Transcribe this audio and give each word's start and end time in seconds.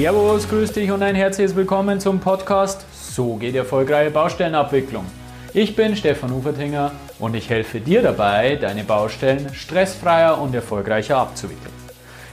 Servus, 0.00 0.48
grüß 0.48 0.72
dich 0.72 0.90
und 0.90 1.02
ein 1.02 1.14
herzliches 1.14 1.54
Willkommen 1.54 2.00
zum 2.00 2.20
Podcast 2.20 2.86
So 2.90 3.34
geht 3.34 3.54
erfolgreiche 3.54 4.10
Baustellenabwicklung. 4.10 5.04
Ich 5.52 5.76
bin 5.76 5.94
Stefan 5.94 6.32
Ufertinger 6.32 6.92
und 7.18 7.34
ich 7.34 7.50
helfe 7.50 7.80
dir 7.80 8.00
dabei, 8.00 8.56
deine 8.56 8.84
Baustellen 8.84 9.52
stressfreier 9.52 10.40
und 10.40 10.54
erfolgreicher 10.54 11.18
abzuwickeln. 11.18 11.74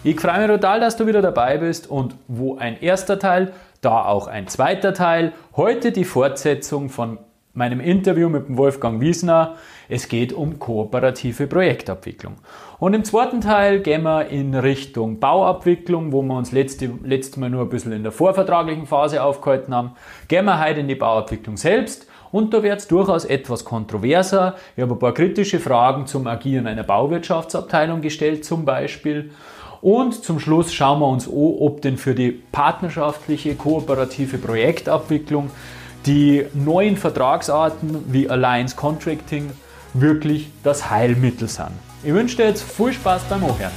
Ich 0.05 0.17
freue 0.17 0.39
mich 0.39 0.47
total, 0.47 0.79
dass 0.79 0.95
du 0.95 1.07
wieder 1.07 1.21
dabei 1.21 1.57
bist 1.57 1.89
und 1.89 2.15
wo 2.29 2.57
ein 2.57 2.79
erster 2.79 3.19
Teil, 3.19 3.51
da 3.81 4.05
auch 4.05 4.27
ein 4.27 4.47
zweiter 4.47 4.93
Teil. 4.93 5.33
Heute 5.57 5.91
die 5.91 6.05
Fortsetzung 6.05 6.87
von 6.87 7.17
meinem 7.53 7.81
Interview 7.81 8.29
mit 8.29 8.47
dem 8.47 8.57
Wolfgang 8.57 9.01
Wiesner. 9.01 9.55
Es 9.89 10.07
geht 10.07 10.31
um 10.31 10.57
kooperative 10.57 11.47
Projektabwicklung. 11.47 12.35
Und 12.79 12.93
im 12.93 13.03
zweiten 13.03 13.41
Teil 13.41 13.79
gehen 13.79 14.03
wir 14.03 14.27
in 14.27 14.53
Richtung 14.53 15.19
Bauabwicklung, 15.19 16.11
wo 16.11 16.21
wir 16.21 16.37
uns 16.37 16.51
letzte, 16.51 16.91
letztes 17.03 17.37
Mal 17.37 17.49
nur 17.49 17.63
ein 17.63 17.69
bisschen 17.69 17.91
in 17.91 18.03
der 18.03 18.11
vorvertraglichen 18.11 18.85
Phase 18.85 19.23
aufgehalten 19.23 19.73
haben. 19.73 19.91
Gehen 20.27 20.45
wir 20.45 20.63
heute 20.63 20.81
in 20.81 20.87
die 20.87 20.95
Bauabwicklung 20.95 21.57
selbst. 21.57 22.05
Und 22.31 22.53
da 22.53 22.61
wird 22.61 22.79
es 22.79 22.87
durchaus 22.87 23.25
etwas 23.25 23.65
kontroverser. 23.65 24.55
Ich 24.75 24.83
habe 24.83 24.93
ein 24.93 24.99
paar 24.99 25.13
kritische 25.13 25.59
Fragen 25.59 26.05
zum 26.05 26.27
Agieren 26.27 26.67
einer 26.67 26.83
Bauwirtschaftsabteilung 26.83 28.01
gestellt 28.01 28.45
zum 28.45 28.63
Beispiel. 28.63 29.31
Und 29.81 30.23
zum 30.23 30.39
Schluss 30.39 30.71
schauen 30.71 30.99
wir 30.99 31.07
uns 31.07 31.27
an, 31.27 31.33
ob 31.33 31.81
denn 31.81 31.97
für 31.97 32.13
die 32.13 32.31
partnerschaftliche, 32.31 33.55
kooperative 33.55 34.37
Projektabwicklung 34.37 35.49
die 36.05 36.45
neuen 36.53 36.95
Vertragsarten 36.95 38.03
wie 38.11 38.29
Alliance 38.29 38.75
Contracting 38.75 39.49
wirklich 39.93 40.49
das 40.63 40.91
Heilmittel 40.91 41.47
sind. 41.47 41.86
Ich 42.03 42.13
wünsche 42.13 42.37
dir 42.37 42.45
jetzt 42.45 42.63
viel 42.63 42.93
Spaß 42.93 43.23
beim 43.23 43.43
Anhören. 43.43 43.71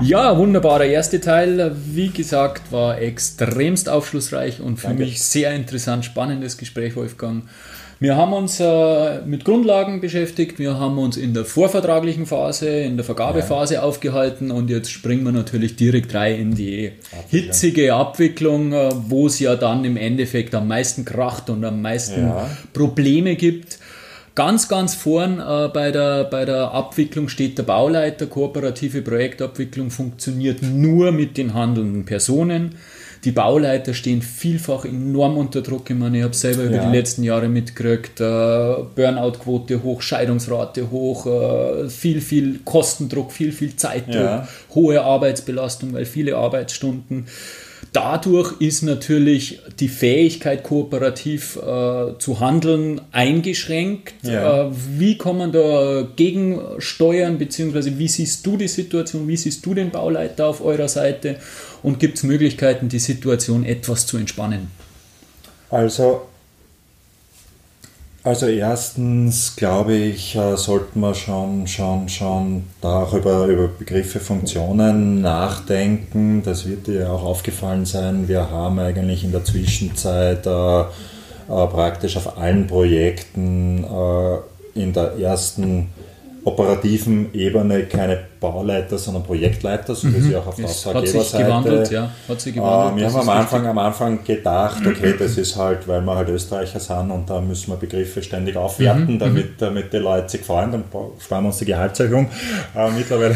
Ja, 0.00 0.38
wunderbar. 0.38 0.78
Der 0.78 0.88
erste 0.88 1.20
Teil, 1.20 1.76
wie 1.86 2.08
gesagt, 2.10 2.70
war 2.70 2.98
extremst 2.98 3.88
aufschlussreich 3.88 4.60
und 4.60 4.78
für 4.78 4.86
Danke. 4.86 5.02
mich 5.02 5.22
sehr 5.22 5.52
interessant, 5.54 6.04
spannendes 6.04 6.56
Gespräch, 6.56 6.94
Wolfgang. 6.94 7.44
Wir 8.00 8.14
haben 8.14 8.32
uns 8.32 8.60
äh, 8.60 9.22
mit 9.26 9.44
Grundlagen 9.44 10.00
beschäftigt, 10.00 10.60
wir 10.60 10.78
haben 10.78 10.98
uns 10.98 11.16
in 11.16 11.34
der 11.34 11.44
vorvertraglichen 11.44 12.26
Phase, 12.26 12.68
in 12.68 12.96
der 12.96 13.04
Vergabephase 13.04 13.74
ja. 13.74 13.82
aufgehalten 13.82 14.52
und 14.52 14.70
jetzt 14.70 14.92
springen 14.92 15.24
wir 15.24 15.32
natürlich 15.32 15.74
direkt 15.74 16.14
rein 16.14 16.38
in 16.38 16.54
die 16.54 16.92
hitzige 17.28 17.94
Abwicklung, 17.94 18.72
äh, 18.72 18.90
wo 19.08 19.26
es 19.26 19.40
ja 19.40 19.56
dann 19.56 19.84
im 19.84 19.96
Endeffekt 19.96 20.54
am 20.54 20.68
meisten 20.68 21.04
kracht 21.04 21.50
und 21.50 21.64
am 21.64 21.82
meisten 21.82 22.20
ja. 22.20 22.48
Probleme 22.72 23.34
gibt. 23.34 23.78
Ganz, 24.36 24.68
ganz 24.68 24.94
vorn 24.94 25.40
äh, 25.40 25.66
bei, 25.66 25.90
der, 25.90 26.22
bei 26.22 26.44
der 26.44 26.70
Abwicklung 26.70 27.28
steht 27.28 27.58
der 27.58 27.64
Bauleiter. 27.64 28.26
Kooperative 28.26 29.02
Projektabwicklung 29.02 29.90
funktioniert 29.90 30.62
nur 30.62 31.10
mit 31.10 31.36
den 31.36 31.52
handelnden 31.52 32.04
Personen. 32.04 32.76
Die 33.24 33.32
Bauleiter 33.32 33.94
stehen 33.94 34.22
vielfach 34.22 34.84
enorm 34.84 35.36
unter 35.36 35.62
Druck. 35.62 35.90
Ich 35.90 35.96
meine, 35.96 36.18
ich 36.18 36.24
habe 36.24 36.34
selber 36.34 36.64
über 36.64 36.76
ja. 36.76 36.90
die 36.90 36.96
letzten 36.96 37.24
Jahre 37.24 37.48
mitgekriegt, 37.48 38.20
äh, 38.20 38.24
Burnout-Quote 38.94 39.82
hoch, 39.82 40.02
Scheidungsrate 40.02 40.90
hoch, 40.90 41.26
äh, 41.26 41.88
viel, 41.88 42.20
viel 42.20 42.60
Kostendruck, 42.64 43.32
viel, 43.32 43.52
viel 43.52 43.76
Zeitdruck, 43.76 44.14
ja. 44.14 44.48
hohe 44.74 45.02
Arbeitsbelastung, 45.02 45.92
weil 45.92 46.04
viele 46.04 46.36
Arbeitsstunden. 46.36 47.26
Dadurch 47.92 48.60
ist 48.60 48.82
natürlich 48.82 49.60
die 49.80 49.88
Fähigkeit, 49.88 50.62
kooperativ 50.62 51.56
äh, 51.56 52.18
zu 52.18 52.40
handeln, 52.40 53.00
eingeschränkt. 53.12 54.14
Ja. 54.22 54.66
Äh, 54.66 54.70
wie 54.98 55.16
kann 55.16 55.38
man 55.38 55.52
da 55.52 56.06
gegensteuern, 56.14 57.38
beziehungsweise 57.38 57.98
wie 57.98 58.08
siehst 58.08 58.44
du 58.46 58.56
die 58.56 58.68
Situation, 58.68 59.26
wie 59.26 59.36
siehst 59.36 59.64
du 59.64 59.74
den 59.74 59.90
Bauleiter 59.90 60.48
auf 60.48 60.62
eurer 60.62 60.88
Seite 60.88 61.36
und 61.82 62.00
gibt 62.00 62.18
es 62.18 62.22
Möglichkeiten, 62.22 62.88
die 62.88 62.98
Situation 62.98 63.64
etwas 63.64 64.06
zu 64.06 64.16
entspannen? 64.16 64.70
Also 65.70 66.22
also 68.28 68.46
erstens 68.46 69.56
glaube 69.56 69.94
ich, 69.94 70.36
äh, 70.36 70.56
sollten 70.56 71.00
wir 71.00 71.14
schon, 71.14 71.66
schon, 71.66 72.10
schon 72.10 72.64
da 72.82 73.04
auch 73.04 73.14
über, 73.14 73.46
über 73.46 73.68
Begriffe, 73.68 74.20
Funktionen 74.20 75.22
nachdenken. 75.22 76.42
Das 76.44 76.68
wird 76.68 76.88
dir 76.88 77.10
auch 77.10 77.22
aufgefallen 77.22 77.86
sein. 77.86 78.28
Wir 78.28 78.50
haben 78.50 78.80
eigentlich 78.80 79.24
in 79.24 79.32
der 79.32 79.44
Zwischenzeit 79.44 80.44
äh, 80.46 80.80
äh, 80.80 80.86
praktisch 81.46 82.18
auf 82.18 82.36
allen 82.36 82.66
Projekten 82.66 83.84
äh, 83.84 84.78
in 84.78 84.92
der 84.92 85.16
ersten 85.16 85.86
operativen 86.44 87.32
Ebene 87.34 87.84
keine 87.84 88.18
Bauleiter, 88.40 88.98
sondern 88.98 89.24
Projektleiter, 89.24 89.94
so 89.94 90.08
wie 90.08 90.18
mhm. 90.18 90.22
sie 90.22 90.36
auch 90.36 90.46
auf 90.46 90.56
der 90.56 90.66
Auftraggeberseite. 90.66 91.18
Hat 91.18 91.26
sich 91.26 91.40
gewandelt, 91.40 91.90
ja. 91.90 92.10
Hat 92.28 92.40
sich 92.40 92.54
gewandelt. 92.54 92.92
Äh, 92.92 93.00
wir 93.00 93.12
haben 93.12 93.28
am 93.28 93.36
Anfang, 93.36 93.66
am 93.66 93.78
Anfang 93.78 94.24
gedacht, 94.24 94.86
okay, 94.86 95.14
das 95.18 95.36
ist 95.36 95.56
halt, 95.56 95.88
weil 95.88 96.00
wir 96.02 96.14
halt 96.14 96.28
Österreicher 96.28 96.80
sind 96.80 97.10
und 97.10 97.28
da 97.28 97.40
müssen 97.40 97.72
wir 97.72 97.76
Begriffe 97.76 98.22
ständig 98.22 98.56
aufwerten, 98.56 99.14
mhm. 99.14 99.18
damit, 99.18 99.46
mhm. 99.46 99.54
damit 99.58 99.92
die 99.92 99.98
Leute 99.98 100.28
sich 100.28 100.42
freuen, 100.42 100.72
dann 100.72 100.84
sparen 101.18 101.44
wir 101.44 101.48
uns 101.48 101.58
die 101.58 101.64
Gehaltserhöhung. 101.64 102.28
Äh, 102.76 102.90
mittlerweile, 102.90 103.34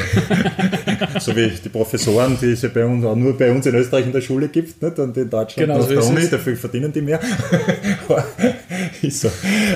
so 1.19 1.35
wie 1.35 1.49
die 1.49 1.69
Professoren, 1.69 2.39
die 2.41 2.53
es 2.53 2.63
bei 2.73 2.85
uns 2.85 3.05
auch 3.05 3.17
nur 3.17 3.37
bei 3.37 3.51
uns 3.51 3.67
in 3.67 3.75
Österreich 3.75 4.07
in 4.07 4.13
der 4.13 4.21
Schule 4.21 4.49
gibt, 4.49 4.81
nicht? 4.81 4.99
und 4.99 5.17
in 5.17 5.29
Deutschland 5.29 5.69
genau, 5.69 5.83
so 5.83 5.95
bei 5.95 6.21
uns, 6.21 6.31
dafür 6.31 6.57
verdienen 6.57 6.93
die 6.93 7.03
mehr. 7.03 7.21
ist 9.03 9.21
so. 9.21 9.31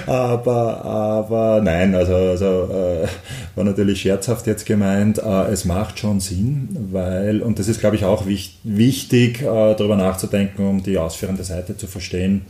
Aber, 0.06 0.84
aber 0.84 1.60
nein, 1.62 1.94
also, 1.94 2.14
also 2.14 2.68
äh, 2.72 3.06
war 3.54 3.64
natürlich 3.64 4.00
scherzhaft 4.00 4.46
jetzt 4.46 4.66
gemeint. 4.66 5.18
Äh, 5.18 5.50
es 5.50 5.64
macht 5.64 5.98
schon 5.98 6.20
Sinn, 6.20 6.68
weil, 6.90 7.42
und 7.42 7.58
das 7.58 7.68
ist, 7.68 7.80
glaube 7.80 7.96
ich, 7.96 8.04
auch 8.04 8.24
wichtig, 8.26 9.42
äh, 9.42 9.44
darüber 9.44 9.96
nachzudenken, 9.96 10.66
um 10.66 10.82
die 10.82 10.98
ausführende 10.98 11.44
Seite 11.44 11.76
zu 11.76 11.86
verstehen. 11.86 12.42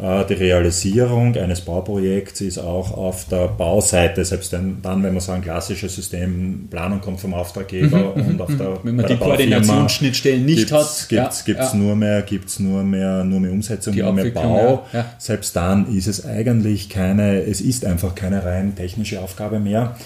Äh, 0.00 0.24
die 0.26 0.34
Realisierung 0.34 1.36
eines 1.36 1.60
Bauprojekts 1.60 2.40
ist 2.40 2.58
auch 2.58 2.96
auf 2.96 3.26
der 3.26 3.48
Bauseite, 3.48 4.24
selbst 4.24 4.52
dann, 4.52 4.78
wenn 4.82 5.12
man 5.12 5.20
so 5.20 5.32
ein 5.32 5.42
klassisches 5.42 5.94
System, 5.94 6.68
Planung 6.70 7.00
kommt 7.00 7.20
vom 7.20 7.34
Auftraggeber 7.34 8.14
mhm, 8.16 8.22
und 8.22 8.34
mhm, 8.34 8.40
auf 8.40 8.56
der, 8.56 8.78
wenn 8.82 8.96
man 8.96 9.06
die 9.06 9.16
Koordinationsschnittstellen 9.16 10.44
nicht 10.46 10.72
hat, 10.72 11.06
gibt 11.08 11.32
es 11.32 11.44
ja, 11.46 11.54
ja. 11.54 11.74
nur 11.74 11.96
mehr, 11.96 12.22
gibt's 12.22 12.58
nur 12.60 12.82
mehr, 12.82 13.24
nur 13.24 13.40
mehr 13.40 13.52
Umsetzung, 13.52 13.92
die 13.92 14.02
nur 14.02 14.12
mehr 14.12 14.30
Bau. 14.30 14.86
Ja, 14.92 15.04
selbst 15.18 15.54
dann 15.54 15.94
ist 15.94 16.06
es 16.06 16.24
eigentlich 16.24 16.88
keine, 16.88 17.42
es 17.42 17.60
ist 17.60 17.84
einfach 17.84 18.14
keine 18.14 18.44
rein 18.44 18.74
technische 18.76 19.20
Aufgabe 19.20 19.60
mehr. 19.60 19.96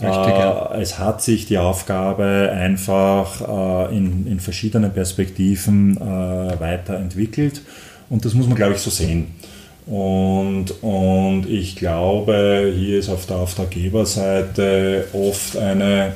Richtig, 0.00 0.10
ja. 0.10 0.74
Äh, 0.74 0.80
es 0.80 0.98
hat 0.98 1.22
sich 1.22 1.46
die 1.46 1.58
Aufgabe 1.58 2.52
einfach 2.54 3.88
äh, 3.90 3.96
in, 3.96 4.28
in 4.28 4.38
verschiedenen 4.38 4.92
Perspektiven 4.92 5.98
weiterentwickelt. 5.98 7.62
Und 8.10 8.24
das 8.24 8.34
muss 8.34 8.46
man, 8.46 8.56
glaube 8.56 8.74
ich, 8.74 8.80
so 8.80 8.90
sehen. 8.90 9.28
Und, 9.86 10.66
und 10.82 11.46
ich 11.48 11.74
glaube, 11.74 12.72
hier 12.76 12.98
ist 12.98 13.08
auf 13.08 13.26
der 13.26 13.36
Auftraggeberseite 13.36 15.06
oft 15.12 15.56
eine 15.56 16.12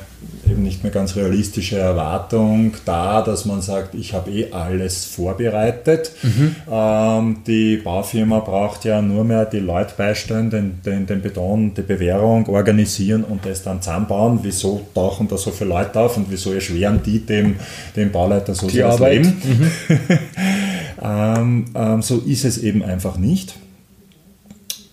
eben 0.49 0.63
nicht 0.63 0.83
mehr 0.83 0.91
ganz 0.91 1.15
realistische 1.15 1.77
Erwartung 1.77 2.73
da, 2.85 3.21
dass 3.21 3.45
man 3.45 3.61
sagt, 3.61 3.95
ich 3.95 4.13
habe 4.13 4.31
eh 4.31 4.51
alles 4.51 5.05
vorbereitet. 5.05 6.11
Mhm. 6.21 6.55
Ähm, 6.71 7.37
die 7.47 7.77
Baufirma 7.77 8.39
braucht 8.39 8.85
ja 8.85 9.01
nur 9.01 9.23
mehr 9.23 9.45
die 9.45 9.59
Leute 9.59 9.93
beistellen, 9.97 10.49
den, 10.49 10.81
den, 10.85 11.05
den 11.05 11.21
Beton, 11.21 11.73
die 11.73 11.81
Bewährung 11.81 12.47
organisieren 12.47 13.23
und 13.23 13.45
das 13.45 13.63
dann 13.63 13.81
zusammenbauen. 13.81 14.39
Wieso 14.43 14.85
tauchen 14.93 15.27
da 15.27 15.37
so 15.37 15.51
viele 15.51 15.71
Leute 15.71 15.99
auf 15.99 16.17
und 16.17 16.27
wieso 16.29 16.53
erschweren 16.53 17.01
die 17.03 17.19
dem, 17.19 17.55
dem 17.95 18.11
Bauleiter 18.11 18.53
so 18.53 18.67
die 18.67 18.77
das 18.77 18.95
Arbeit. 18.95 19.25
Leben? 19.25 19.71
Mhm. 19.89 19.97
ähm, 21.01 21.65
ähm, 21.75 22.01
so 22.01 22.19
ist 22.19 22.45
es 22.45 22.57
eben 22.57 22.83
einfach 22.83 23.17
nicht. 23.17 23.55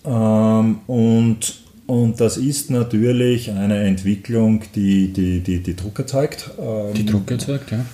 Ähm, 0.05 0.79
und 0.87 1.63
und 1.87 2.21
das 2.21 2.37
ist 2.37 2.71
natürlich 2.71 3.51
eine 3.51 3.83
Entwicklung, 3.85 4.63
die, 4.75 5.13
die, 5.13 5.41
die, 5.41 5.63
die 5.63 5.77
Druck 5.77 5.99
erzeugt. 5.99 6.51
Ähm, 6.59 6.95
die 6.95 7.05
Druck 7.05 7.31
erzeugt, 7.31 7.71
ja. 7.71 7.85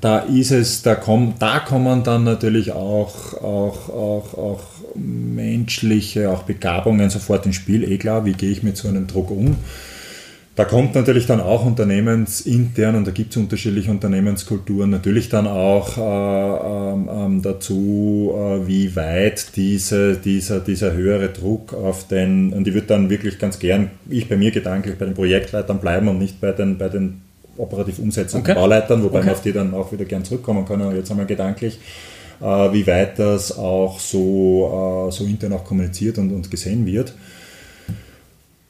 Da 0.00 0.20
ist 0.20 0.50
es, 0.50 0.80
da, 0.80 0.94
komm, 0.94 1.34
da 1.38 1.58
kommen 1.58 2.02
dann 2.02 2.24
natürlich 2.24 2.72
auch, 2.72 3.34
auch, 3.34 3.90
auch, 3.90 4.34
auch 4.38 4.62
menschliche, 4.94 6.30
auch 6.30 6.44
Begabungen 6.44 7.10
sofort 7.10 7.44
ins 7.44 7.56
Spiel. 7.56 7.84
Eh 7.84 7.98
klar, 7.98 8.24
wie 8.24 8.32
gehe 8.32 8.50
ich 8.50 8.62
mit 8.62 8.78
so 8.78 8.88
einem 8.88 9.06
Druck 9.06 9.30
um? 9.30 9.56
Da 10.56 10.64
kommt 10.64 10.94
natürlich 10.94 11.26
dann 11.26 11.40
auch 11.40 11.64
unternehmensintern, 11.64 12.96
und 12.96 13.06
da 13.06 13.12
gibt 13.12 13.30
es 13.30 13.36
unterschiedliche 13.36 13.90
Unternehmenskulturen, 13.90 14.90
natürlich 14.90 15.28
dann 15.28 15.46
auch 15.46 15.96
äh, 15.96 16.92
ähm, 16.92 17.08
ähm, 17.10 17.42
dazu, 17.42 18.34
äh, 18.36 18.66
wie 18.66 18.94
weit 18.94 19.56
diese, 19.56 20.16
dieser, 20.16 20.60
dieser 20.60 20.92
höhere 20.92 21.28
Druck 21.28 21.72
auf 21.72 22.08
den, 22.08 22.52
und 22.52 22.66
ich 22.66 22.74
würde 22.74 22.88
dann 22.88 23.08
wirklich 23.08 23.38
ganz 23.38 23.58
gern, 23.58 23.90
ich 24.08 24.28
bei 24.28 24.36
mir 24.36 24.50
gedanklich 24.50 24.98
bei 24.98 25.06
den 25.06 25.14
Projektleitern 25.14 25.78
bleiben 25.78 26.08
und 26.08 26.18
nicht 26.18 26.40
bei 26.40 26.52
den, 26.52 26.76
bei 26.76 26.88
den 26.88 27.22
operativ 27.56 27.98
umsetzenden 27.98 28.42
okay. 28.42 28.54
Bauleitern, 28.54 29.02
wobei 29.02 29.18
okay. 29.18 29.26
man 29.26 29.34
auf 29.34 29.42
die 29.42 29.52
dann 29.52 29.72
auch 29.72 29.92
wieder 29.92 30.04
gern 30.04 30.24
zurückkommen 30.24 30.66
kann, 30.66 30.94
jetzt 30.94 31.10
einmal 31.10 31.26
gedanklich. 31.26 31.78
äh, 32.40 32.72
wie 32.72 32.86
weit 32.86 33.18
das 33.18 33.56
auch 33.56 34.00
so, 34.00 35.08
äh, 35.08 35.12
so 35.12 35.24
intern 35.24 35.52
auch 35.52 35.64
kommuniziert 35.64 36.18
und, 36.18 36.32
und 36.32 36.50
gesehen 36.50 36.86
wird. 36.86 37.14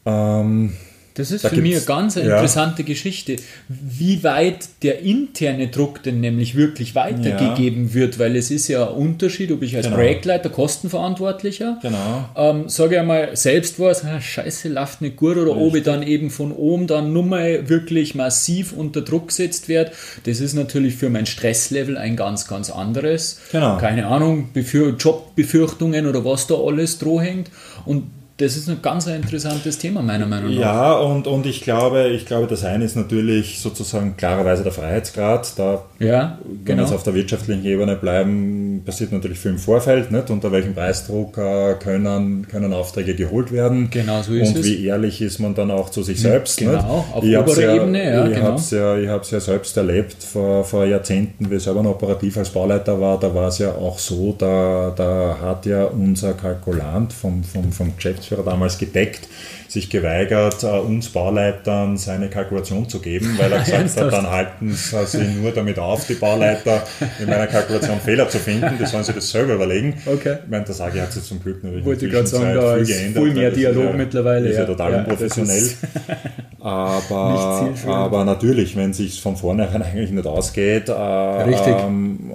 Ähm, 0.05 0.73
das 1.21 1.31
ist 1.31 1.45
da 1.45 1.51
für 1.51 1.61
mich 1.61 1.77
eine 1.77 1.85
ganz 1.85 2.15
ja. 2.15 2.23
interessante 2.23 2.83
Geschichte, 2.83 3.37
wie 3.69 4.25
weit 4.25 4.69
der 4.83 5.01
interne 5.01 5.69
Druck 5.69 6.03
denn 6.03 6.21
nämlich 6.21 6.55
wirklich 6.55 6.95
weitergegeben 6.95 7.89
ja. 7.89 7.95
wird, 7.95 8.19
weil 8.19 8.37
es 8.37 8.51
ist 8.51 8.69
ja 8.69 8.89
ein 8.89 8.95
Unterschied, 8.95 9.53
ob 9.53 9.63
ich 9.63 9.77
als 9.77 9.87
genau. 9.87 9.97
Projektleiter, 9.97 10.49
Kostenverantwortlicher, 10.49 11.79
genau. 11.83 12.29
ähm, 12.37 12.69
sage 12.69 12.95
ich 12.95 13.01
einmal, 13.01 13.37
selbst 13.37 13.79
was, 13.79 14.03
ah, 14.05 14.21
scheiße, 14.21 14.71
läuft 14.71 15.03
nicht 15.03 15.17
gut, 15.17 15.37
oder 15.37 15.53
Richtig. 15.53 15.63
ob 15.63 15.75
ich 15.77 15.83
dann 15.83 16.03
eben 16.03 16.31
von 16.31 16.53
oben 16.53 16.87
dann 16.87 17.13
nur 17.13 17.25
mal 17.25 17.69
wirklich 17.69 18.15
massiv 18.15 18.73
unter 18.73 19.03
Druck 19.03 19.29
gesetzt 19.29 19.69
werde, 19.69 19.93
das 20.25 20.41
ist 20.41 20.55
natürlich 20.55 20.97
für 20.97 21.11
mein 21.11 21.27
Stresslevel 21.27 21.99
ein 21.99 22.17
ganz, 22.17 22.49
ganz 22.49 22.71
anderes. 22.71 23.41
Genau. 23.53 23.77
Keine 23.77 24.07
Ahnung, 24.07 24.49
Befür 24.55 24.97
Jobbefürchtungen 24.97 26.07
oder 26.07 26.25
was 26.25 26.47
da 26.47 26.55
alles 26.55 26.99
drohhängt 26.99 27.51
und 27.85 28.05
das 28.41 28.57
ist 28.57 28.71
ein 28.71 28.81
ganz 28.81 29.07
interessantes 29.07 29.77
Thema, 29.77 30.01
meiner 30.01 30.25
Meinung 30.25 30.55
nach. 30.55 30.61
Ja, 30.61 30.93
und, 30.95 31.27
und 31.27 31.45
ich, 31.45 31.61
glaube, 31.61 32.09
ich 32.09 32.25
glaube, 32.25 32.47
das 32.47 32.65
eine 32.65 32.85
ist 32.85 32.97
natürlich 32.97 33.61
sozusagen 33.61 34.17
klarerweise 34.17 34.63
der 34.63 34.73
Freiheitsgrad. 34.73 35.59
Da, 35.59 35.85
ja, 35.99 36.39
wenn 36.43 36.65
genau. 36.65 36.79
wir 36.79 36.85
jetzt 36.85 36.95
auf 36.95 37.03
der 37.03 37.15
wirtschaftlichen 37.15 37.65
Ebene 37.67 37.97
bleiben, 37.97 38.83
passiert 38.87 39.13
natürlich 39.13 39.39
viel 39.39 39.53
im 39.53 39.59
Vorfeld. 39.59 40.11
Nicht? 40.11 40.31
Unter 40.31 40.53
welchem 40.53 40.75
Preisdruck 40.75 41.35
können, 41.35 42.49
können 42.49 42.73
Aufträge 42.73 43.15
geholt 43.15 43.53
werden? 43.53 43.91
Genau, 43.91 44.23
so 44.23 44.33
ist 44.33 44.49
und 44.49 44.59
es. 44.59 44.67
wie 44.67 44.87
ehrlich 44.87 45.21
ist 45.21 45.39
man 45.39 45.55
dann 45.55 45.71
auch 45.71 45.91
zu 45.91 46.03
sich 46.03 46.21
selbst? 46.21 46.59
Genau, 46.59 46.73
nicht? 46.73 46.83
auf 46.83 47.25
ich 47.25 47.37
oberer 47.37 47.61
ja, 47.61 47.75
Ebene. 47.75 48.11
Ja, 48.11 48.27
ich 48.27 48.35
genau. 48.35 48.47
habe 48.47 48.57
es 48.57 48.71
ja, 48.71 48.97
ja 48.97 49.23
selbst 49.23 49.77
erlebt 49.77 50.23
vor, 50.23 50.65
vor 50.65 50.87
Jahrzehnten, 50.87 51.51
wie 51.51 51.57
ich 51.57 51.63
selber 51.63 51.83
noch 51.83 51.91
operativ 51.91 52.39
als 52.39 52.49
Bauleiter 52.49 52.99
war. 53.01 53.21
Da 53.21 53.35
war 53.35 53.49
es 53.49 53.59
ja 53.59 53.73
auch 53.73 53.99
so, 53.99 54.35
da, 54.39 54.95
da 54.97 55.37
hat 55.43 55.67
ja 55.67 55.85
unser 55.85 56.33
Kalkulant 56.33 57.13
vom, 57.13 57.45
vom, 57.45 57.71
vom 57.71 57.95
Geschäftsführer 57.95 58.30
Geschäftsführer 58.31 58.45
damals 58.45 58.79
gedeckt, 58.79 59.29
sich 59.69 59.91
geweigert, 59.91 60.63
äh, 60.63 60.67
uns 60.67 61.09
Bauleitern 61.11 61.97
seine 61.97 62.29
Kalkulation 62.29 62.89
zu 62.89 63.01
geben, 63.01 63.37
weil 63.39 63.53
er 63.53 63.59
gesagt 63.65 63.97
hat, 63.97 64.13
dann 64.13 64.31
halten 64.31 64.73
sie 64.73 65.25
nur 65.41 65.53
damit 65.53 65.79
auf, 65.79 66.07
die 66.07 66.15
Bauleiter 66.15 66.83
in 67.19 67.27
meiner 67.27 67.47
Kalkulation 67.47 68.01
Fehler 68.01 68.29
zu 68.29 68.39
finden, 68.39 68.77
die 68.81 68.87
sollen 68.87 69.05
sie 69.05 69.13
das 69.13 69.31
selber 69.31 69.55
überlegen. 69.55 69.95
Okay. 70.07 70.39
Ich 70.45 70.51
meine, 70.51 70.65
das 70.65 70.81
AG 70.81 70.95
hat 71.01 71.13
sich 71.13 71.25
zum 71.25 71.43
Glück 71.43 71.63
natürlich 71.63 71.85
Wollte 71.85 72.07
ich 72.07 72.13
gerade 72.13 72.27
sagen, 72.27 72.55
da 72.55 72.77
ist 72.77 72.89
geändert, 72.89 73.25
viel 73.25 73.35
mehr 73.35 73.51
Dialog 73.51 73.85
ja, 73.85 73.93
mittlerweile. 73.93 74.49
Ist 74.49 74.59
ja, 74.59 74.65
total 74.65 74.93
ja, 74.93 74.99
unprofessionell. 74.99 75.71
aber, 76.61 77.71
aber 77.87 78.25
natürlich, 78.25 78.77
wenn 78.77 78.91
es 78.91 78.99
sich 78.99 79.21
von 79.21 79.37
vornherein 79.37 79.83
eigentlich 79.83 80.11
nicht 80.11 80.27
ausgeht, 80.27 80.89
äh, 80.89 80.93
ähm, 80.93 82.31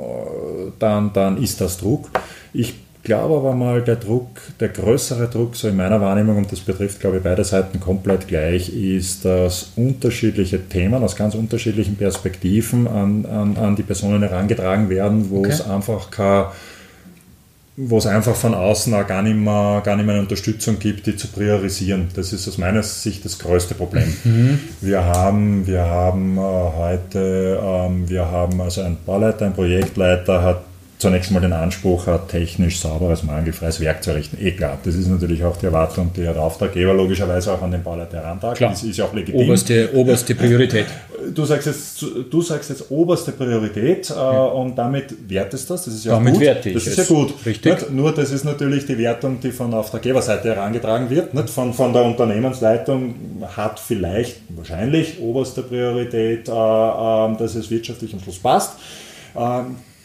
dann, 0.80 1.14
dann 1.14 1.42
ist 1.42 1.62
das 1.62 1.78
Druck. 1.78 2.10
Ich 2.54 2.85
glaube 3.06 3.38
aber 3.38 3.56
mal, 3.56 3.82
der 3.82 3.96
Druck, 3.96 4.42
der 4.60 4.70
größere 4.70 5.30
Druck, 5.30 5.56
so 5.56 5.70
in 5.70 5.78
meiner 5.78 6.02
Wahrnehmung, 6.02 6.38
und 6.38 6.52
das 6.52 6.60
betrifft, 6.60 7.00
glaube 7.00 7.18
ich, 7.18 7.24
beide 7.24 7.46
Seiten 7.46 7.80
komplett 7.80 8.28
gleich, 8.28 8.70
ist, 8.70 9.24
dass 9.24 9.72
unterschiedliche 9.78 10.68
Themen 10.68 11.02
aus 11.02 11.16
ganz 11.16 11.36
unterschiedlichen 11.36 11.96
Perspektiven 11.96 12.88
an, 12.88 13.26
an, 13.26 13.56
an 13.56 13.76
die 13.76 13.84
Personen 13.84 14.22
herangetragen 14.22 14.90
werden, 14.90 15.30
wo 15.30 15.40
okay. 15.40 15.52
es 15.52 15.66
einfach 15.66 16.12
kein 16.12 16.46
wo 17.78 17.98
es 17.98 18.06
einfach 18.06 18.36
von 18.36 18.54
außen 18.54 18.94
auch 18.94 19.06
gar 19.06 19.22
nicht, 19.22 19.36
mehr, 19.36 19.82
gar 19.84 19.98
nicht 19.98 20.06
mehr 20.06 20.16
eine 20.16 20.24
Unterstützung 20.24 20.80
gibt, 20.80 21.08
die 21.08 21.18
zu 21.18 21.28
priorisieren. 21.28 22.08
Das 22.16 22.32
ist 22.32 22.48
aus 22.48 22.58
meiner 22.58 22.84
Sicht 22.84 23.26
das 23.26 23.38
größte 23.38 23.76
Problem. 23.76 24.16
Mhm. 24.24 24.60
Wir 24.80 25.04
haben, 25.04 25.68
wir 25.68 25.82
haben 25.82 26.38
äh, 26.38 26.42
heute, 26.42 27.60
ähm, 27.62 28.08
wir 28.08 28.32
haben 28.32 28.62
also 28.62 28.82
einen 28.82 28.98
Bauleiter, 29.06 29.46
ein 29.46 29.54
Projektleiter 29.54 30.42
hat 30.42 30.62
zunächst 31.06 31.30
mal 31.30 31.40
den 31.40 31.54
Anspruch 31.54 32.08
hat, 32.08 32.30
technisch 32.30 32.80
sauberes, 32.80 33.22
mangelfreies 33.22 33.80
Werk 33.80 34.04
zu 34.04 34.10
errichten. 34.10 34.38
Eh 34.42 34.52
klar, 34.52 34.80
das 34.84 34.96
ist 34.96 35.08
natürlich 35.08 35.44
auch 35.44 35.56
die 35.56 35.68
Erwartung, 35.68 36.12
die 36.16 36.22
der 36.22 36.36
Auftraggeber 36.36 36.96
logischerweise 36.96 37.54
auch 37.54 37.62
an 37.62 37.72
den 37.72 37.84
Bauleiter 37.84 38.18
herantragt. 38.18 38.60
Das 38.60 38.84
ist 38.84 38.98
ja 38.98 39.06
auch 39.06 39.14
legitim. 39.14 39.42
Oberste, 39.42 39.90
oberste 39.94 40.34
Priorität. 40.34 40.88
Du 41.34 41.46
sagst 41.46 41.68
jetzt, 41.68 42.06
du 42.32 42.42
sagst 42.42 42.72
jetzt 42.72 42.90
oberste 42.90 43.34
Priorität 43.34 44.10
äh, 44.10 44.14
ja. 44.14 44.46
und 44.46 44.76
damit 44.76 45.14
wertest 45.30 45.70
das. 45.70 45.86
Das 45.86 45.94
ist 45.94 46.06
ja 46.06 46.14
damit 46.14 46.34
gut. 46.34 46.42
Werte 46.42 46.70
ich 46.70 46.76
das 46.76 46.88
ist 46.88 46.98
ja 46.98 47.04
gut. 47.04 47.34
Richtig. 47.46 47.74
Nicht? 47.74 47.92
Nur 47.92 48.12
das 48.12 48.32
ist 48.32 48.44
natürlich 48.44 48.88
die 48.88 48.98
Wertung, 48.98 49.40
die 49.40 49.52
von 49.52 49.74
Auftraggeberseite 49.76 50.56
herangetragen 50.56 51.10
wird. 51.12 51.36
Nicht? 51.36 51.52
Von, 51.52 51.74
von 51.74 51.94
der 51.94 52.04
Unternehmensleitung 52.04 53.14
hat 53.56 53.80
vielleicht, 53.80 54.38
wahrscheinlich 54.50 55.20
oberste 55.20 55.62
Priorität, 55.62 56.50
äh, 56.50 56.52
äh, 56.52 57.38
dass 57.38 57.54
es 57.54 57.70
wirtschaftlich 57.70 58.12
am 58.14 58.20
Schluss 58.22 58.40
passt. 58.40 58.74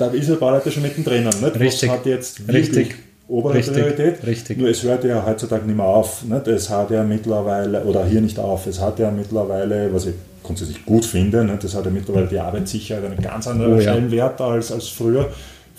Da 0.00 0.06
ist 0.06 0.30
der 0.30 0.36
Bauleiter 0.36 0.70
schon 0.70 0.82
mittendrin. 0.82 1.24
Nicht? 1.24 1.60
Richtig. 1.60 1.90
Was 1.90 1.96
hat 1.98 2.06
jetzt 2.06 2.40
Richtig. 2.48 2.94
obere 3.28 3.52
Richtig. 3.52 3.74
Priorität? 3.74 4.26
Richtig. 4.26 4.58
Nur 4.58 4.70
es 4.70 4.82
hört 4.82 5.04
ja 5.04 5.22
heutzutage 5.26 5.66
nicht 5.66 5.76
mehr 5.76 5.84
auf. 5.84 6.24
Nicht? 6.24 6.48
Es 6.48 6.70
hat 6.70 6.90
ja 6.90 7.04
mittlerweile, 7.04 7.84
oder 7.84 8.06
hier 8.06 8.22
nicht 8.22 8.38
auf, 8.38 8.66
es 8.66 8.80
hat 8.80 8.98
ja 8.98 9.10
mittlerweile, 9.10 9.92
was 9.92 10.06
ich 10.06 10.14
grundsätzlich 10.42 10.86
gut 10.86 11.04
finde, 11.04 11.44
nicht? 11.44 11.64
es 11.64 11.74
hat 11.74 11.84
ja 11.84 11.90
mittlerweile 11.90 12.28
die 12.28 12.38
Arbeitssicherheit 12.38 13.04
einen 13.04 13.20
ganz 13.20 13.46
anderen 13.46 13.74
oh, 13.74 13.80
Stellenwert 13.80 14.40
ja. 14.40 14.46
als, 14.46 14.72
als 14.72 14.88
früher 14.88 15.28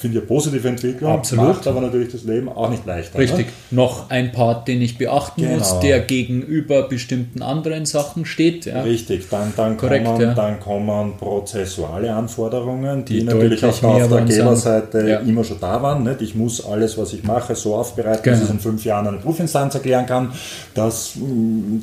finde 0.01 0.17
ich 0.17 0.23
eine 0.23 0.27
positive 0.27 0.67
Entwicklung. 0.67 1.11
Absolut. 1.11 1.47
Macht 1.47 1.67
aber 1.67 1.81
natürlich 1.81 2.11
das 2.11 2.23
Leben 2.23 2.49
auch 2.49 2.69
nicht 2.69 2.85
leichter. 2.85 3.19
Ne? 3.19 3.23
Richtig. 3.23 3.45
Ne? 3.45 3.51
Noch 3.77 4.09
ein 4.09 4.31
Part, 4.31 4.67
den 4.67 4.81
ich 4.81 4.97
beachten 4.97 5.41
genau. 5.41 5.59
muss, 5.59 5.79
der 5.79 5.99
gegenüber 5.99 6.87
bestimmten 6.89 7.43
anderen 7.43 7.85
Sachen 7.85 8.25
steht. 8.25 8.65
Ja. 8.65 8.81
Richtig. 8.81 9.29
Dann, 9.29 9.53
dann, 9.55 9.77
Korrekt, 9.77 10.05
kommen, 10.05 10.21
ja. 10.21 10.33
dann 10.33 10.59
kommen 10.59 11.17
prozessuale 11.17 12.13
Anforderungen, 12.13 13.05
die, 13.05 13.19
die 13.19 13.23
natürlich 13.23 13.63
auf 13.63 13.79
der 13.79 13.89
Auftraggeberseite 13.89 15.07
ja. 15.07 15.19
immer 15.19 15.43
schon 15.43 15.59
da 15.59 15.81
waren. 15.81 16.03
Nicht? 16.03 16.21
Ich 16.21 16.35
muss 16.35 16.65
alles, 16.65 16.97
was 16.97 17.13
ich 17.13 17.23
mache, 17.23 17.53
so 17.53 17.75
aufbereiten, 17.75 18.23
genau. 18.23 18.37
dass 18.37 18.45
ich 18.45 18.51
in 18.51 18.59
fünf 18.59 18.83
Jahren 18.83 19.07
eine 19.07 19.17
Prüfinstanz 19.17 19.75
erklären 19.75 20.07
kann. 20.07 20.31
Das, 20.73 21.13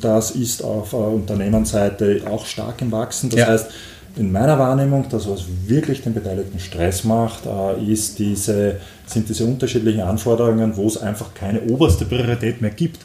das 0.01 0.31
ist 0.31 0.61
auf 0.61 0.91
Unternehmensseite 0.93 2.21
auch 2.29 2.45
stark 2.45 2.81
im 2.81 2.91
Wachsen. 2.91 3.29
Das 3.29 3.47
heißt, 3.47 3.71
in 4.15 4.31
meiner 4.31 4.57
Wahrnehmung, 4.59 5.05
das, 5.09 5.29
was 5.29 5.45
wirklich 5.65 6.01
den 6.01 6.13
Beteiligten 6.13 6.59
Stress 6.59 7.03
macht, 7.03 7.45
äh, 7.45 7.83
ist 7.83 8.19
diese, 8.19 8.77
sind 9.05 9.29
diese 9.29 9.45
unterschiedlichen 9.45 10.01
Anforderungen, 10.01 10.75
wo 10.75 10.87
es 10.87 10.97
einfach 10.97 11.33
keine 11.33 11.61
oberste 11.61 12.05
Priorität 12.05 12.61
mehr 12.61 12.71
gibt. 12.71 12.99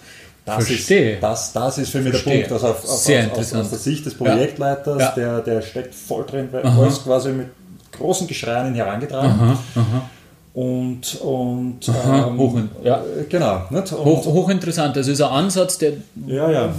Das 0.44 0.66
Verstehe. 0.66 1.14
Ist, 1.14 1.22
das, 1.22 1.52
das 1.52 1.78
ist 1.78 1.90
für 1.90 2.00
mich 2.00 2.10
Verstehe. 2.10 2.42
der 2.42 2.48
Punkt. 2.48 2.52
Also 2.52 2.66
auf, 2.68 2.84
auf, 2.84 2.98
Sehr 2.98 3.32
aus, 3.32 3.54
aus, 3.54 3.70
der 3.70 3.78
Sicht 3.78 4.04
des 4.04 4.14
Projektleiters, 4.14 5.00
ja. 5.00 5.12
Der, 5.12 5.40
der 5.40 5.62
steckt 5.62 5.94
voll 5.94 6.24
drin, 6.26 6.48
weil 6.50 6.62
alles 6.62 7.02
quasi 7.02 7.30
mit 7.32 7.46
großen 7.92 8.26
Geschreien 8.26 8.74
herangetragen. 8.74 9.30
Aha, 9.30 9.58
aha. 9.74 10.10
Und, 10.52 11.20
und 11.20 11.88
aha, 11.88 12.28
ähm, 12.28 12.38
hoch, 12.38 12.56
ja. 12.84 13.02
genau. 13.28 13.62
Nicht? 13.70 13.92
Und 13.92 14.04
hoch, 14.04 14.26
hochinteressant. 14.26 14.94
Das 14.96 15.08
ist 15.08 15.20
ein 15.20 15.30
Ansatz, 15.30 15.78
der 15.78 15.94
ja, 16.26 16.50
ja. 16.50 16.74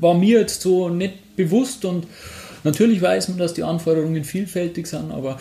war 0.00 0.14
mir 0.14 0.40
jetzt 0.40 0.60
so 0.60 0.88
nicht 0.88 1.34
bewusst 1.36 1.84
und 1.84 2.06
Natürlich 2.66 3.00
weiß 3.00 3.28
man, 3.28 3.38
dass 3.38 3.54
die 3.54 3.62
Anforderungen 3.62 4.24
vielfältig 4.24 4.86
sind, 4.86 5.12
aber 5.12 5.38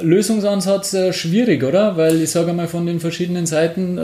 Lösungsansatz 0.00 0.94
äh, 0.94 1.12
schwierig, 1.12 1.62
oder? 1.64 1.96
Weil 1.96 2.22
ich 2.22 2.30
sage 2.30 2.52
mal, 2.54 2.66
von 2.66 2.86
den 2.86 2.98
verschiedenen 2.98 3.44
Seiten 3.44 3.98
äh, 3.98 4.02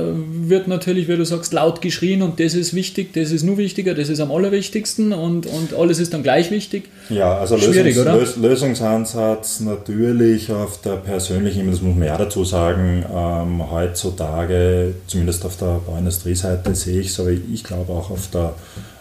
wird 0.49 0.69
natürlich, 0.69 1.09
wie 1.09 1.17
du 1.17 1.25
sagst, 1.25 1.53
laut 1.55 1.81
geschrien 1.81 2.21
und 2.21 2.41
das 2.41 2.55
ist 2.55 2.75
wichtig, 2.75 3.15
das 3.15 3.31
ist 3.31 3.43
nur 3.43 3.57
wichtiger, 3.57 3.95
das 3.95 4.11
ist 4.11 4.21
am 4.21 4.31
allerwichtigsten 4.31 5.13
und, 5.15 5.47
und 5.47 5.75
alles 5.75 5.99
ist 5.99 6.13
dann 6.13 6.23
gleich 6.23 6.51
wichtig. 6.51 6.91
Ja, 7.09 7.39
also 7.39 7.57
schwierig, 7.57 7.97
Lösungs 7.97 8.07
oder? 8.07 8.19
Lös 8.19 8.37
Lösungsansatz 8.37 9.61
natürlich 9.61 10.53
auf 10.53 10.81
der 10.83 10.97
persönlichen 10.97 11.61
Ebene, 11.61 11.73
das 11.73 11.81
muss 11.81 11.97
man 11.97 12.07
ja 12.07 12.19
dazu 12.19 12.45
sagen, 12.45 13.05
ähm, 13.11 13.71
heutzutage, 13.71 14.95
zumindest 15.07 15.47
auf 15.47 15.57
der 15.57 15.81
Bauindustrieseite 15.87 16.75
sehe 16.75 17.01
ich 17.01 17.09
es, 17.09 17.21
aber 17.21 17.31
ich 17.31 17.65
glaube 17.65 17.93
auch 17.93 18.11
auf 18.11 18.29
der, 18.31 18.55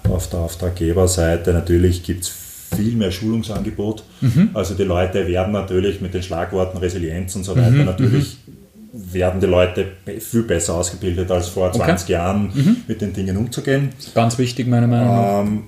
auf 0.09 0.29
der 0.29 0.39
Auftraggeberseite, 0.39 1.51
natürlich 1.51 2.03
gibt 2.03 2.23
es 2.23 2.46
viel 2.75 2.95
mehr 2.95 3.11
Schulungsangebot. 3.11 4.03
Mhm. 4.21 4.49
Also 4.53 4.73
die 4.73 4.83
Leute 4.83 5.27
werden 5.27 5.53
natürlich 5.53 6.01
mit 6.01 6.13
den 6.13 6.23
Schlagworten 6.23 6.77
Resilienz 6.77 7.35
und 7.35 7.43
so 7.43 7.55
weiter 7.55 7.71
mhm. 7.71 7.85
natürlich 7.85 8.37
mhm. 8.45 9.13
werden 9.13 9.39
die 9.39 9.47
Leute 9.47 9.85
viel 10.19 10.43
besser 10.43 10.75
ausgebildet 10.75 11.31
als 11.31 11.47
vor 11.47 11.71
20 11.71 12.05
okay. 12.05 12.13
Jahren 12.13 12.51
mhm. 12.53 12.77
mit 12.87 13.01
den 13.01 13.13
Dingen 13.13 13.37
umzugehen. 13.37 13.89
Ganz 14.13 14.37
wichtig, 14.37 14.67
meiner 14.67 14.87
Meinung 14.87 15.07
nach. 15.07 15.41
Ähm, 15.41 15.63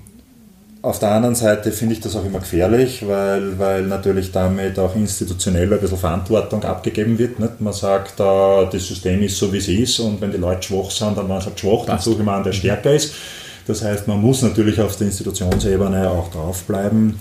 auf 0.82 0.98
der 0.98 1.10
anderen 1.10 1.34
Seite 1.34 1.72
finde 1.72 1.94
ich 1.94 2.00
das 2.00 2.16
auch 2.16 2.24
immer 2.24 2.38
gefährlich, 2.38 3.06
weil, 3.06 3.58
weil 3.58 3.82
natürlich 3.82 4.32
damit 4.32 4.78
auch 4.78 4.96
institutionell 4.96 5.70
ein 5.70 5.78
bisschen 5.78 5.98
Verantwortung 5.98 6.64
abgegeben 6.64 7.18
wird. 7.18 7.38
Nicht? 7.38 7.60
Man 7.60 7.74
sagt, 7.74 8.18
äh, 8.18 8.66
das 8.72 8.86
System 8.86 9.22
ist 9.22 9.36
so, 9.36 9.52
wie 9.52 9.58
es 9.58 9.68
ist 9.68 9.98
und 10.00 10.22
wenn 10.22 10.32
die 10.32 10.38
Leute 10.38 10.62
schwach 10.62 10.90
sind, 10.90 11.18
dann 11.18 11.28
waren 11.28 11.40
sie 11.40 11.48
halt 11.48 11.60
schwach, 11.60 11.84
dann 11.84 11.98
suche 11.98 12.20
ich 12.20 12.24
mal 12.24 12.36
einen, 12.36 12.44
der 12.44 12.52
stärker 12.52 12.94
ist. 12.94 13.12
Das 13.66 13.82
heißt, 13.82 14.08
man 14.08 14.20
muss 14.20 14.42
natürlich 14.42 14.80
auf 14.80 14.96
der 14.96 15.08
Institutionsebene 15.08 16.10
auch 16.10 16.30
draufbleiben. 16.30 17.20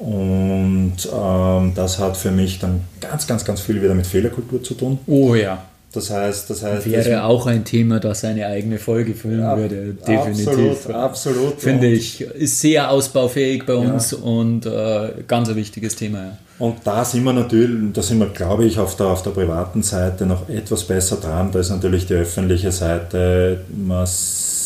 Und 0.00 0.96
ähm, 1.14 1.72
das 1.74 1.98
hat 1.98 2.16
für 2.16 2.30
mich 2.30 2.58
dann 2.58 2.80
ganz, 3.00 3.26
ganz, 3.26 3.44
ganz 3.44 3.60
viel 3.60 3.82
wieder 3.82 3.94
mit 3.94 4.06
Fehlerkultur 4.06 4.62
zu 4.62 4.74
tun. 4.74 4.98
Oh 5.06 5.34
ja. 5.34 5.62
Das 5.92 6.08
heißt, 6.08 6.48
das 6.48 6.62
heißt. 6.62 6.88
Wäre 6.88 7.10
das, 7.10 7.22
auch 7.22 7.46
ein 7.46 7.64
Thema, 7.64 7.98
das 7.98 8.24
eine 8.24 8.46
eigene 8.46 8.78
Folge 8.78 9.14
füllen 9.14 9.40
ja, 9.40 9.56
würde. 9.56 9.94
Definitiv. 9.94 10.48
Absolut, 10.48 10.94
absolut. 10.94 11.60
Finde 11.60 11.88
ich, 11.88 12.20
ist 12.20 12.60
sehr 12.60 12.90
ausbaufähig 12.90 13.66
bei 13.66 13.74
uns 13.74 14.12
ja. 14.12 14.18
und 14.18 14.66
äh, 14.66 15.10
ganz 15.26 15.48
ein 15.48 15.56
wichtiges 15.56 15.96
Thema. 15.96 16.18
Ja. 16.18 16.38
Und 16.60 16.76
da 16.84 17.04
sind 17.04 17.24
wir 17.24 17.32
natürlich, 17.32 17.92
da 17.92 18.02
sind 18.02 18.20
wir, 18.20 18.28
glaube 18.28 18.66
ich, 18.66 18.78
auf 18.78 18.94
der, 18.96 19.06
auf 19.06 19.22
der 19.22 19.30
privaten 19.30 19.82
Seite 19.82 20.26
noch 20.26 20.48
etwas 20.48 20.84
besser 20.84 21.16
dran. 21.16 21.50
Da 21.52 21.58
ist 21.58 21.70
natürlich 21.70 22.06
die 22.06 22.14
öffentliche 22.14 22.70
Seite 22.70 23.62
massiv 23.76 24.59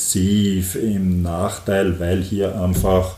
im 0.77 1.23
Nachteil, 1.23 1.99
weil 1.99 2.23
hier 2.23 2.61
einfach 2.61 3.17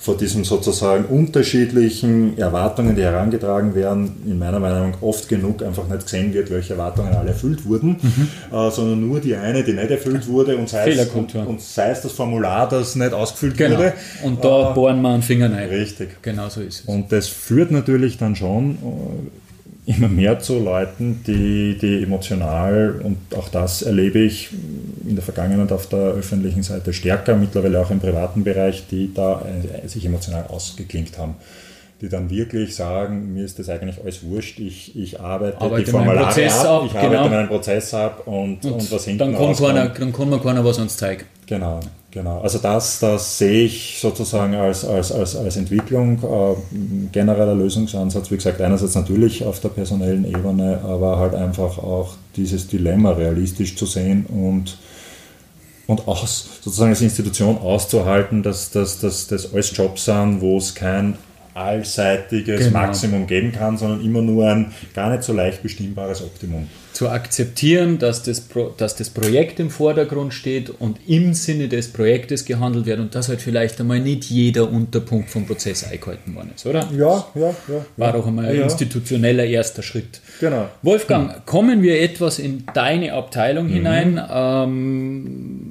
vor 0.00 0.16
diesen 0.16 0.44
sozusagen 0.44 1.06
unterschiedlichen 1.06 2.38
Erwartungen, 2.38 2.94
die 2.94 3.02
herangetragen 3.02 3.74
werden, 3.74 4.22
in 4.24 4.38
meiner 4.38 4.60
Meinung 4.60 4.94
oft 5.00 5.28
genug 5.28 5.62
einfach 5.62 5.88
nicht 5.88 6.04
gesehen 6.04 6.32
wird, 6.32 6.50
welche 6.50 6.74
Erwartungen 6.74 7.14
alle 7.14 7.30
erfüllt 7.30 7.66
wurden, 7.66 7.96
mhm. 8.00 8.28
äh, 8.56 8.70
sondern 8.70 9.06
nur 9.06 9.18
die 9.20 9.34
eine, 9.34 9.64
die 9.64 9.72
nicht 9.72 9.90
erfüllt 9.90 10.28
wurde 10.28 10.56
und 10.56 10.68
sei, 10.68 10.92
es, 10.92 11.08
und, 11.08 11.34
und 11.34 11.60
sei 11.60 11.90
es 11.90 12.02
das 12.02 12.12
Formular, 12.12 12.68
das 12.68 12.94
nicht 12.94 13.12
ausgefüllt 13.12 13.56
genau. 13.56 13.78
wurde. 13.78 13.92
Und 14.22 14.44
da 14.44 14.70
äh, 14.70 14.74
bohren 14.74 15.02
wir 15.02 15.10
einen 15.10 15.22
Finger 15.22 15.52
rein. 15.52 15.68
Richtig. 15.68 16.22
Genau 16.22 16.48
so 16.48 16.60
ist 16.60 16.80
es. 16.80 16.86
Und 16.86 17.10
das 17.10 17.26
führt 17.26 17.72
natürlich 17.72 18.18
dann 18.18 18.36
schon 18.36 18.70
äh, 18.70 19.47
immer 19.88 20.08
mehr 20.08 20.38
zu 20.38 20.58
Leuten, 20.58 21.22
die, 21.26 21.78
die 21.78 22.02
emotional, 22.02 23.00
und 23.02 23.16
auch 23.34 23.48
das 23.48 23.80
erlebe 23.80 24.18
ich 24.18 24.50
in 25.06 25.14
der 25.14 25.24
Vergangenheit 25.24 25.72
auf 25.72 25.88
der 25.88 25.98
öffentlichen 25.98 26.62
Seite 26.62 26.92
stärker, 26.92 27.34
mittlerweile 27.36 27.80
auch 27.80 27.90
im 27.90 27.98
privaten 27.98 28.44
Bereich, 28.44 28.84
die 28.90 29.12
da 29.14 29.42
äh, 29.82 29.88
sich 29.88 30.04
emotional 30.04 30.44
ausgeklinkt 30.48 31.16
haben. 31.16 31.36
Die 32.02 32.10
dann 32.10 32.28
wirklich 32.28 32.76
sagen, 32.76 33.32
mir 33.32 33.46
ist 33.46 33.58
das 33.58 33.70
eigentlich 33.70 33.98
alles 34.04 34.22
wurscht, 34.22 34.60
ich, 34.60 34.94
ich 34.94 35.18
arbeite, 35.20 35.58
arbeite 35.58 35.84
die 35.84 35.90
Formulare 35.90 36.26
ab, 36.26 36.36
ab, 36.36 36.82
ich 36.84 36.92
genau. 36.92 37.04
arbeite 37.04 37.30
meinen 37.30 37.48
Prozess 37.48 37.94
ab 37.94 38.22
und, 38.26 38.62
und, 38.64 38.72
und 38.72 38.92
was 38.92 39.04
hinten 39.06 39.18
dann 39.18 39.36
kann, 39.36 39.56
keiner, 39.56 39.88
dann 39.88 40.12
kann 40.12 40.28
mir 40.28 40.38
keiner 40.38 40.64
was 40.64 40.78
uns 40.78 40.98
zeigen. 40.98 41.24
Genau. 41.46 41.80
Genau, 42.10 42.40
also 42.40 42.58
das, 42.58 43.00
das 43.00 43.36
sehe 43.36 43.64
ich 43.64 43.98
sozusagen 44.00 44.54
als, 44.54 44.82
als, 44.82 45.12
als, 45.12 45.36
als 45.36 45.56
Entwicklung, 45.56 46.18
äh, 46.22 46.56
genereller 47.12 47.54
Lösungsansatz, 47.54 48.30
wie 48.30 48.36
gesagt, 48.36 48.62
einerseits 48.62 48.94
natürlich 48.94 49.44
auf 49.44 49.60
der 49.60 49.68
personellen 49.68 50.24
Ebene, 50.24 50.80
aber 50.84 51.18
halt 51.18 51.34
einfach 51.34 51.76
auch 51.76 52.14
dieses 52.34 52.66
Dilemma 52.66 53.10
realistisch 53.10 53.76
zu 53.76 53.84
sehen 53.84 54.24
und, 54.24 54.78
und 55.86 56.08
aus, 56.08 56.48
sozusagen 56.62 56.90
als 56.90 57.02
Institution 57.02 57.58
auszuhalten, 57.58 58.42
dass 58.42 58.70
das 58.70 59.52
alles 59.52 59.76
Jobs 59.76 60.06
sind, 60.06 60.40
wo 60.40 60.56
es 60.56 60.74
kein 60.74 61.18
allseitiges 61.58 62.60
genau. 62.60 62.78
Maximum 62.78 63.26
geben 63.26 63.52
kann, 63.52 63.76
sondern 63.76 64.04
immer 64.04 64.22
nur 64.22 64.48
ein 64.48 64.72
gar 64.94 65.10
nicht 65.10 65.22
so 65.22 65.32
leicht 65.32 65.62
bestimmbares 65.62 66.22
Optimum. 66.22 66.68
Zu 66.92 67.10
akzeptieren, 67.10 67.98
dass 67.98 68.24
das, 68.24 68.40
Pro, 68.40 68.74
dass 68.76 68.96
das 68.96 69.10
Projekt 69.10 69.60
im 69.60 69.70
Vordergrund 69.70 70.34
steht 70.34 70.70
und 70.70 70.98
im 71.06 71.32
Sinne 71.32 71.68
des 71.68 71.92
Projektes 71.92 72.44
gehandelt 72.44 72.86
wird 72.86 72.98
und 72.98 73.14
dass 73.14 73.28
halt 73.28 73.40
vielleicht 73.40 73.80
einmal 73.80 74.00
nicht 74.00 74.24
jeder 74.24 74.68
Unterpunkt 74.68 75.30
vom 75.30 75.46
Prozess 75.46 75.84
eingehalten 75.84 76.34
worden 76.34 76.52
ist, 76.56 76.66
oder? 76.66 76.88
Ja, 76.96 77.24
ja, 77.34 77.50
ja. 77.68 77.86
War 77.96 78.12
doch 78.12 78.26
einmal 78.26 78.46
ein 78.46 78.56
ja. 78.56 78.64
institutioneller 78.64 79.44
erster 79.44 79.82
Schritt. 79.82 80.20
Genau. 80.40 80.68
Wolfgang, 80.82 81.34
hm. 81.34 81.42
kommen 81.46 81.82
wir 81.82 82.00
etwas 82.00 82.38
in 82.40 82.64
deine 82.74 83.12
Abteilung 83.12 83.66
mhm. 83.66 83.72
hinein. 83.72 84.20
Ähm, 84.32 85.67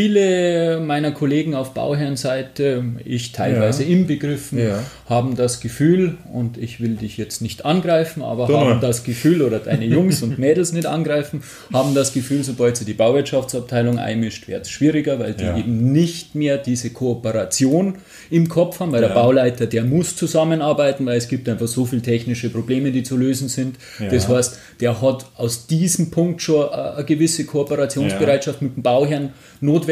Viele 0.00 0.80
meiner 0.80 1.10
Kollegen 1.10 1.54
auf 1.54 1.74
Bauherrenseite, 1.74 2.82
ich 3.04 3.32
teilweise 3.32 3.84
ja. 3.84 3.90
inbegriffen, 3.90 4.58
ja. 4.58 4.82
haben 5.06 5.36
das 5.36 5.60
Gefühl, 5.60 6.16
und 6.32 6.56
ich 6.56 6.80
will 6.80 6.94
dich 6.94 7.18
jetzt 7.18 7.42
nicht 7.42 7.66
angreifen, 7.66 8.22
aber 8.22 8.46
Doch. 8.46 8.60
haben 8.60 8.80
das 8.80 9.04
Gefühl, 9.04 9.42
oder 9.42 9.58
deine 9.58 9.84
Jungs 9.84 10.22
und 10.22 10.38
Mädels 10.38 10.72
nicht 10.72 10.86
angreifen, 10.86 11.42
haben 11.70 11.94
das 11.94 12.14
Gefühl, 12.14 12.44
sobald 12.44 12.78
sie 12.78 12.86
die 12.86 12.94
Bauwirtschaftsabteilung 12.94 13.98
einmischt, 13.98 14.48
wird 14.48 14.62
es 14.62 14.70
schwieriger, 14.70 15.18
weil 15.18 15.34
die 15.34 15.44
ja. 15.44 15.58
eben 15.58 15.92
nicht 15.92 16.34
mehr 16.34 16.56
diese 16.56 16.88
Kooperation 16.88 17.96
im 18.30 18.48
Kopf 18.48 18.80
haben, 18.80 18.92
weil 18.92 19.02
der 19.02 19.08
Bauleiter, 19.08 19.66
der 19.66 19.84
muss 19.84 20.16
zusammenarbeiten, 20.16 21.04
weil 21.04 21.18
es 21.18 21.28
gibt 21.28 21.46
einfach 21.46 21.68
so 21.68 21.84
viele 21.84 22.00
technische 22.00 22.48
Probleme, 22.48 22.90
die 22.90 23.02
zu 23.02 23.18
lösen 23.18 23.50
sind. 23.50 23.76
Das 24.10 24.28
heißt, 24.28 24.58
der 24.80 25.02
hat 25.02 25.26
aus 25.36 25.66
diesem 25.66 26.10
Punkt 26.10 26.40
schon 26.40 26.70
eine 26.70 27.04
gewisse 27.04 27.44
Kooperationsbereitschaft 27.44 28.62
mit 28.62 28.76
dem 28.76 28.82
Bauherrn 28.82 29.34
notwendig. 29.60 29.89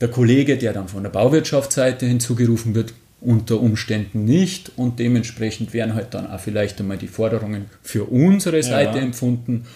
Der 0.00 0.08
Kollege, 0.08 0.56
der 0.56 0.72
dann 0.72 0.88
von 0.88 1.02
der 1.02 1.10
Bauwirtschaftsseite 1.10 2.06
hinzugerufen 2.06 2.74
wird, 2.74 2.94
unter 3.20 3.60
Umständen 3.60 4.24
nicht 4.24 4.70
und 4.76 5.00
dementsprechend 5.00 5.72
werden 5.72 5.94
halt 5.94 6.14
dann 6.14 6.30
auch 6.30 6.38
vielleicht 6.38 6.78
einmal 6.78 6.98
die 6.98 7.08
Forderungen 7.08 7.66
für 7.82 8.04
unsere 8.04 8.62
Seite 8.62 8.98
ja. 8.98 9.04
empfunden 9.04 9.66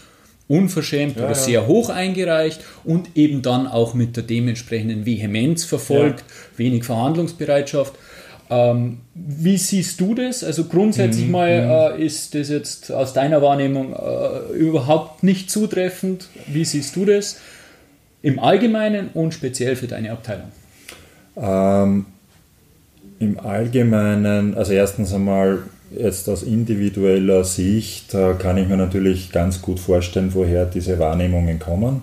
unverschämt 0.49 1.17
ja, 1.17 1.25
oder 1.25 1.35
sehr 1.35 1.67
hoch 1.67 1.89
eingereicht 1.89 2.61
und 2.85 3.17
eben 3.17 3.43
dann 3.43 3.67
auch 3.67 3.95
mit 3.95 4.17
der 4.17 4.23
dementsprechenden 4.25 5.07
Vehemenz 5.07 5.65
verfolgt, 5.65 6.21
ja. 6.21 6.59
wenig 6.59 6.85
Verhandlungsbereitschaft. 6.85 7.95
Ähm, 8.51 8.99
wie 9.15 9.57
siehst 9.57 9.99
du 10.01 10.15
das? 10.15 10.45
Also 10.45 10.65
grundsätzlich 10.65 11.25
mhm. 11.27 11.33
mal 11.33 11.95
mhm. 11.97 12.01
äh, 12.01 12.05
ist 12.05 12.35
das 12.35 12.51
jetzt 12.51 12.93
aus 12.93 13.15
deiner 13.15 13.41
Wahrnehmung 13.41 13.95
äh, 13.95 14.53
überhaupt 14.55 15.23
nicht 15.23 15.51
zutreffend. 15.51 16.29
Wie 16.47 16.65
siehst 16.65 16.97
du 16.97 17.07
das? 17.07 17.39
Im 18.23 18.39
Allgemeinen 18.39 19.09
und 19.15 19.35
speziell 19.35 19.77
für 19.77 19.89
deine 19.89 20.13
Abteilung? 20.13 20.53
Ähm, 21.37 22.07
Im 23.19 23.41
Allgemeinen, 23.41 24.55
also 24.55 24.73
erstens 24.73 25.13
einmal 25.13 25.59
jetzt 25.97 26.29
aus 26.29 26.43
individueller 26.43 27.45
Sicht 27.45 28.15
äh, 28.15 28.35
kann 28.35 28.57
ich 28.57 28.69
mir 28.69 28.77
natürlich 28.77 29.33
ganz 29.33 29.61
gut 29.61 29.79
vorstellen, 29.81 30.31
woher 30.33 30.65
diese 30.67 30.99
Wahrnehmungen 30.99 31.59
kommen. 31.59 32.03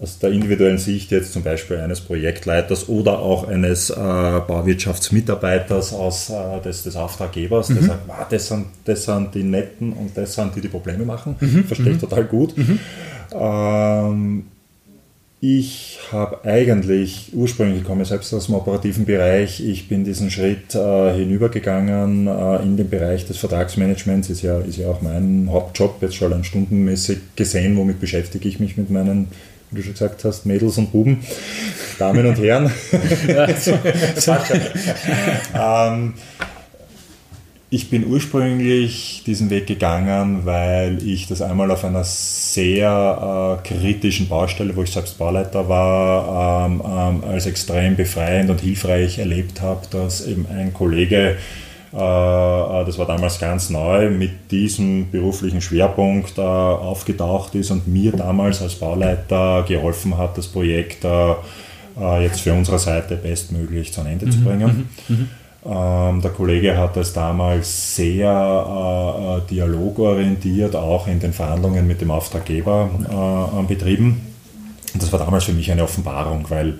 Aus 0.00 0.18
der 0.18 0.30
individuellen 0.30 0.78
Sicht 0.78 1.10
jetzt 1.10 1.34
zum 1.34 1.42
Beispiel 1.42 1.76
eines 1.76 2.00
Projektleiters 2.00 2.88
oder 2.88 3.18
auch 3.18 3.46
eines 3.46 3.90
äh, 3.90 3.94
Bauwirtschaftsmitarbeiters 3.94 5.92
aus, 5.92 6.30
äh, 6.30 6.60
des, 6.64 6.84
des 6.84 6.96
Auftraggebers, 6.96 7.68
mhm. 7.68 7.74
der 7.74 7.82
sagt, 7.84 8.08
wow, 8.08 8.26
das, 8.30 8.48
sind, 8.48 8.66
das 8.86 9.04
sind 9.04 9.34
die 9.34 9.42
Netten 9.42 9.92
und 9.92 10.16
das 10.16 10.34
sind 10.34 10.56
die, 10.56 10.62
die 10.62 10.68
Probleme 10.68 11.04
machen. 11.04 11.36
Mhm. 11.38 11.64
Verstehe 11.64 11.90
ich 11.90 11.96
mhm. 11.96 12.00
total 12.00 12.24
gut. 12.24 12.56
Mhm. 12.56 12.78
Ähm, 13.32 14.44
ich 15.42 15.98
habe 16.12 16.44
eigentlich, 16.44 17.30
ursprünglich 17.32 17.80
ich 17.80 17.86
komme 17.86 18.04
selbst 18.04 18.34
aus 18.34 18.44
dem 18.46 18.56
operativen 18.56 19.06
Bereich, 19.06 19.66
ich 19.66 19.88
bin 19.88 20.04
diesen 20.04 20.30
Schritt 20.30 20.74
äh, 20.74 21.14
hinübergegangen 21.14 22.26
äh, 22.26 22.62
in 22.62 22.76
den 22.76 22.90
Bereich 22.90 23.26
des 23.26 23.38
Vertragsmanagements, 23.38 24.28
ist 24.28 24.42
ja, 24.42 24.60
ist 24.60 24.76
ja 24.76 24.88
auch 24.88 25.00
mein 25.00 25.48
Hauptjob, 25.50 26.02
jetzt 26.02 26.16
schon 26.16 26.34
ein 26.34 26.44
stundenmäßig 26.44 27.20
gesehen, 27.36 27.78
womit 27.78 28.00
beschäftige 28.00 28.46
ich 28.48 28.60
mich 28.60 28.76
mit 28.76 28.90
meinen, 28.90 29.28
wie 29.70 29.76
du 29.76 29.82
schon 29.82 29.94
gesagt 29.94 30.24
hast, 30.24 30.44
Mädels 30.44 30.76
und 30.76 30.92
Buben, 30.92 31.24
Damen 31.98 32.26
und 32.26 32.38
Herren. 32.38 32.70
ähm, 35.54 36.12
ich 37.72 37.88
bin 37.88 38.04
ursprünglich 38.06 39.22
diesen 39.24 39.48
Weg 39.48 39.68
gegangen, 39.68 40.40
weil 40.44 41.06
ich 41.06 41.28
das 41.28 41.40
einmal 41.40 41.70
auf 41.70 41.84
einer 41.84 42.02
sehr 42.02 43.60
äh, 43.62 43.68
kritischen 43.68 44.28
Baustelle, 44.28 44.74
wo 44.74 44.82
ich 44.82 44.90
selbst 44.90 45.18
Bauleiter 45.18 45.68
war, 45.68 46.66
ähm, 46.66 46.82
ähm, 46.84 47.24
als 47.24 47.46
extrem 47.46 47.94
befreiend 47.94 48.50
und 48.50 48.60
hilfreich 48.60 49.20
erlebt 49.20 49.60
habe, 49.60 49.86
dass 49.88 50.26
eben 50.26 50.46
ein 50.52 50.74
Kollege, 50.74 51.36
äh, 51.92 51.96
äh, 51.96 52.84
das 52.84 52.98
war 52.98 53.06
damals 53.06 53.38
ganz 53.38 53.70
neu, 53.70 54.10
mit 54.10 54.50
diesem 54.50 55.08
beruflichen 55.08 55.60
Schwerpunkt 55.60 56.38
äh, 56.38 56.40
aufgetaucht 56.40 57.54
ist 57.54 57.70
und 57.70 57.86
mir 57.86 58.10
damals 58.10 58.62
als 58.62 58.74
Bauleiter 58.74 59.64
geholfen 59.68 60.18
hat, 60.18 60.36
das 60.36 60.48
Projekt 60.48 61.04
äh, 61.04 61.34
äh, 62.00 62.24
jetzt 62.24 62.40
für 62.40 62.52
unsere 62.52 62.80
Seite 62.80 63.14
bestmöglich 63.14 63.92
zu 63.92 64.00
Ende 64.00 64.26
mhm. 64.26 64.30
zu 64.32 64.40
bringen. 64.40 64.88
Mhm. 65.06 65.28
Ähm, 65.64 66.22
der 66.22 66.30
Kollege 66.30 66.76
hat 66.76 66.96
das 66.96 67.12
damals 67.12 67.94
sehr 67.94 68.30
äh, 68.30 69.36
äh, 69.36 69.40
dialogorientiert, 69.50 70.74
auch 70.74 71.06
in 71.06 71.20
den 71.20 71.32
Verhandlungen 71.34 71.86
mit 71.86 72.00
dem 72.00 72.10
Auftraggeber 72.10 72.88
äh, 73.60 73.66
betrieben. 73.66 74.34
Und 74.94 75.02
das 75.02 75.12
war 75.12 75.18
damals 75.18 75.44
für 75.44 75.52
mich 75.52 75.70
eine 75.70 75.84
Offenbarung, 75.84 76.46
weil 76.48 76.78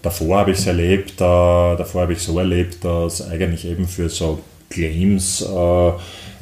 davor 0.00 0.38
habe 0.38 0.52
ich 0.52 0.58
es 0.58 0.66
erlebt, 0.66 1.20
äh, 1.20 1.76
davor 1.76 2.02
habe 2.02 2.14
ich 2.14 2.20
so 2.20 2.38
erlebt, 2.38 2.84
dass 2.84 3.28
eigentlich 3.28 3.66
eben 3.66 3.86
für 3.86 4.08
so 4.08 4.40
Claims 4.70 5.42
äh, 5.42 5.92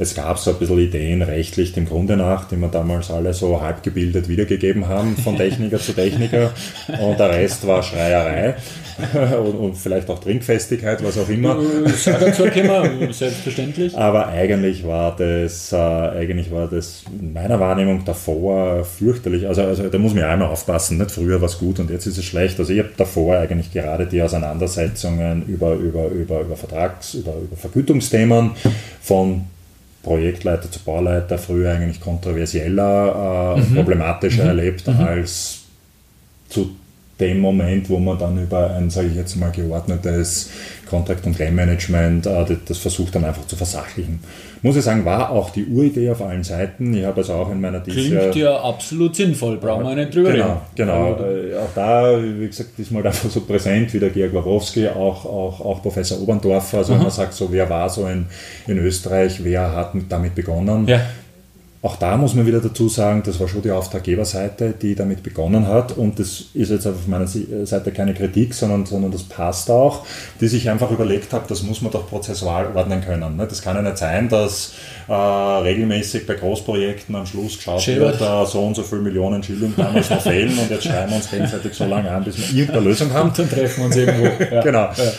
es 0.00 0.14
gab 0.14 0.38
so 0.38 0.50
ein 0.52 0.56
bisschen 0.56 0.78
Ideen 0.78 1.20
rechtlich 1.20 1.74
dem 1.74 1.86
Grunde 1.86 2.16
nach, 2.16 2.48
die 2.48 2.56
wir 2.56 2.68
damals 2.68 3.10
alle 3.10 3.34
so 3.34 3.60
halbgebildet 3.60 4.28
wiedergegeben 4.28 4.88
haben, 4.88 5.14
von 5.14 5.36
Techniker 5.36 5.78
zu 5.78 5.92
Techniker. 5.92 6.52
Und 7.02 7.20
der 7.20 7.28
Rest 7.28 7.66
war 7.66 7.82
Schreierei 7.82 8.54
und, 9.38 9.54
und, 9.56 9.76
vielleicht 9.76 10.08
auch 10.08 10.18
Trinkfestigkeit, 10.18 11.04
was 11.04 11.18
auch 11.18 11.28
immer. 11.28 11.58
dazu 12.04 12.44
kommen, 12.44 13.12
selbstverständlich. 13.12 13.94
Aber 13.96 14.28
eigentlich 14.28 14.86
war 14.86 15.14
das, 15.16 15.70
äh, 15.72 15.76
eigentlich 15.76 16.50
war 16.50 16.66
das 16.66 17.04
in 17.20 17.34
meiner 17.34 17.60
Wahrnehmung 17.60 18.02
davor 18.02 18.84
fürchterlich. 18.84 19.46
Also, 19.46 19.62
also 19.62 19.86
da 19.86 19.98
muss 19.98 20.14
man 20.14 20.22
ja 20.22 20.30
einmal 20.30 20.48
aufpassen, 20.48 20.96
nicht 20.96 21.10
früher 21.10 21.42
war 21.42 21.48
es 21.48 21.58
gut 21.58 21.78
und 21.78 21.90
jetzt 21.90 22.06
ist 22.06 22.16
es 22.16 22.24
schlecht. 22.24 22.58
Also 22.58 22.72
ich 22.72 22.78
habe 22.78 22.90
davor 22.96 23.36
eigentlich 23.36 23.70
gerade 23.70 24.06
die 24.06 24.22
Auseinandersetzungen 24.22 25.44
über, 25.46 25.74
über, 25.74 26.08
über, 26.08 26.40
über 26.40 26.56
Vertrags-, 26.56 27.14
über, 27.14 27.34
über 27.34 27.56
Vergütungsthemen 27.56 28.52
von 29.02 29.44
Projektleiter 30.02 30.70
zu 30.70 30.80
Bauleiter 30.80 31.38
früher 31.38 31.72
eigentlich 31.72 32.00
kontroversieller, 32.00 33.56
äh, 33.56 33.60
mhm. 33.60 33.74
problematischer 33.74 34.44
mhm. 34.44 34.48
erlebt 34.48 34.86
mhm. 34.86 35.00
als 35.00 35.60
zu 36.48 36.76
dem 37.20 37.40
Moment, 37.40 37.88
wo 37.88 37.98
man 37.98 38.18
dann 38.18 38.42
über 38.42 38.70
ein, 38.74 38.90
sage 38.90 39.08
ich 39.08 39.16
jetzt 39.16 39.36
mal, 39.36 39.50
geordnetes 39.50 40.50
Contract- 40.88 41.24
und 41.26 41.36
Claim-Management 41.36 42.26
äh, 42.26 42.56
das 42.66 42.78
versucht 42.78 43.14
dann 43.14 43.24
einfach 43.24 43.46
zu 43.46 43.56
versachlichen. 43.56 44.20
Muss 44.62 44.76
ich 44.76 44.82
sagen, 44.82 45.04
war 45.04 45.30
auch 45.30 45.50
die 45.50 45.64
Uridee 45.64 46.10
auf 46.10 46.20
allen 46.20 46.42
Seiten. 46.42 46.92
Ich 46.92 47.04
habe 47.04 47.20
es 47.22 47.30
auch 47.30 47.50
in 47.50 47.60
meiner 47.60 47.80
Klingt 47.80 48.18
Klingt 48.18 48.34
ja 48.34 48.60
absolut 48.60 49.16
sinnvoll, 49.16 49.56
brauchen 49.56 49.84
wir 49.84 49.94
nicht 49.94 50.14
drüber 50.14 50.32
genau. 50.32 50.60
Genau, 50.74 51.16
äh, 51.20 51.56
auch 51.56 51.70
da, 51.74 52.18
wie 52.22 52.46
gesagt, 52.46 52.78
ist 52.78 52.90
mal 52.90 53.06
einfach 53.06 53.30
so 53.30 53.40
präsent 53.42 53.94
wie 53.94 54.00
der 54.00 54.10
Georg 54.10 54.34
Warowski, 54.34 54.88
auch, 54.88 55.24
auch, 55.24 55.60
auch 55.60 55.82
Professor 55.82 56.20
Oberndorfer. 56.20 56.78
Also, 56.78 56.92
wenn 56.92 57.02
man 57.02 57.10
sagt, 57.10 57.32
so, 57.32 57.50
wer 57.50 57.70
war 57.70 57.88
so 57.88 58.06
in, 58.06 58.26
in 58.66 58.78
Österreich, 58.78 59.42
wer 59.44 59.74
hat 59.74 59.92
damit 60.08 60.34
begonnen? 60.34 60.86
Ja. 60.86 61.00
Auch 61.82 61.96
da 61.96 62.18
muss 62.18 62.34
man 62.34 62.46
wieder 62.46 62.60
dazu 62.60 62.90
sagen, 62.90 63.22
das 63.24 63.40
war 63.40 63.48
schon 63.48 63.62
die 63.62 63.70
Auftraggeberseite, 63.70 64.72
die 64.72 64.94
damit 64.94 65.22
begonnen 65.22 65.66
hat. 65.66 65.96
Und 65.96 66.18
das 66.18 66.44
ist 66.52 66.70
jetzt 66.70 66.86
auf 66.86 67.06
meiner 67.06 67.26
Seite 67.26 67.90
keine 67.90 68.12
Kritik, 68.12 68.52
sondern, 68.52 68.84
sondern 68.84 69.10
das 69.10 69.22
passt 69.22 69.70
auch, 69.70 70.04
die 70.42 70.48
sich 70.48 70.68
einfach 70.68 70.90
überlegt 70.90 71.32
hat, 71.32 71.50
das 71.50 71.62
muss 71.62 71.80
man 71.80 71.90
doch 71.90 72.06
prozessual 72.06 72.76
ordnen 72.76 73.00
können. 73.00 73.38
Ne? 73.38 73.46
Das 73.46 73.62
kann 73.62 73.76
ja 73.76 73.82
nicht 73.82 73.96
sein, 73.96 74.28
dass 74.28 74.74
äh, 75.08 75.14
regelmäßig 75.14 76.26
bei 76.26 76.34
Großprojekten 76.34 77.16
am 77.16 77.24
Schluss 77.24 77.56
geschaut 77.56 77.86
wird, 77.86 78.20
äh, 78.20 78.44
so 78.44 78.60
und 78.60 78.76
so 78.76 78.82
viele 78.82 79.00
Millionen 79.00 79.42
Schilling 79.42 79.72
damals 79.74 80.10
noch 80.10 80.20
fehlen 80.20 80.58
und 80.58 80.70
jetzt 80.70 80.84
schreiben 80.84 81.08
wir 81.08 81.16
uns 81.16 81.30
gegenseitig 81.30 81.72
so 81.72 81.86
lange 81.86 82.10
an, 82.10 82.22
bis 82.24 82.36
wir 82.36 82.60
irgendeine 82.60 82.88
Lösung 82.88 83.10
haben. 83.14 83.30
Und 83.30 83.38
dann 83.38 83.48
treffen 83.48 83.78
wir 83.78 83.86
uns 83.86 83.96
irgendwo. 83.96 84.30
Ja. 84.50 84.62
genau. 84.62 84.90
Ja 84.96 85.12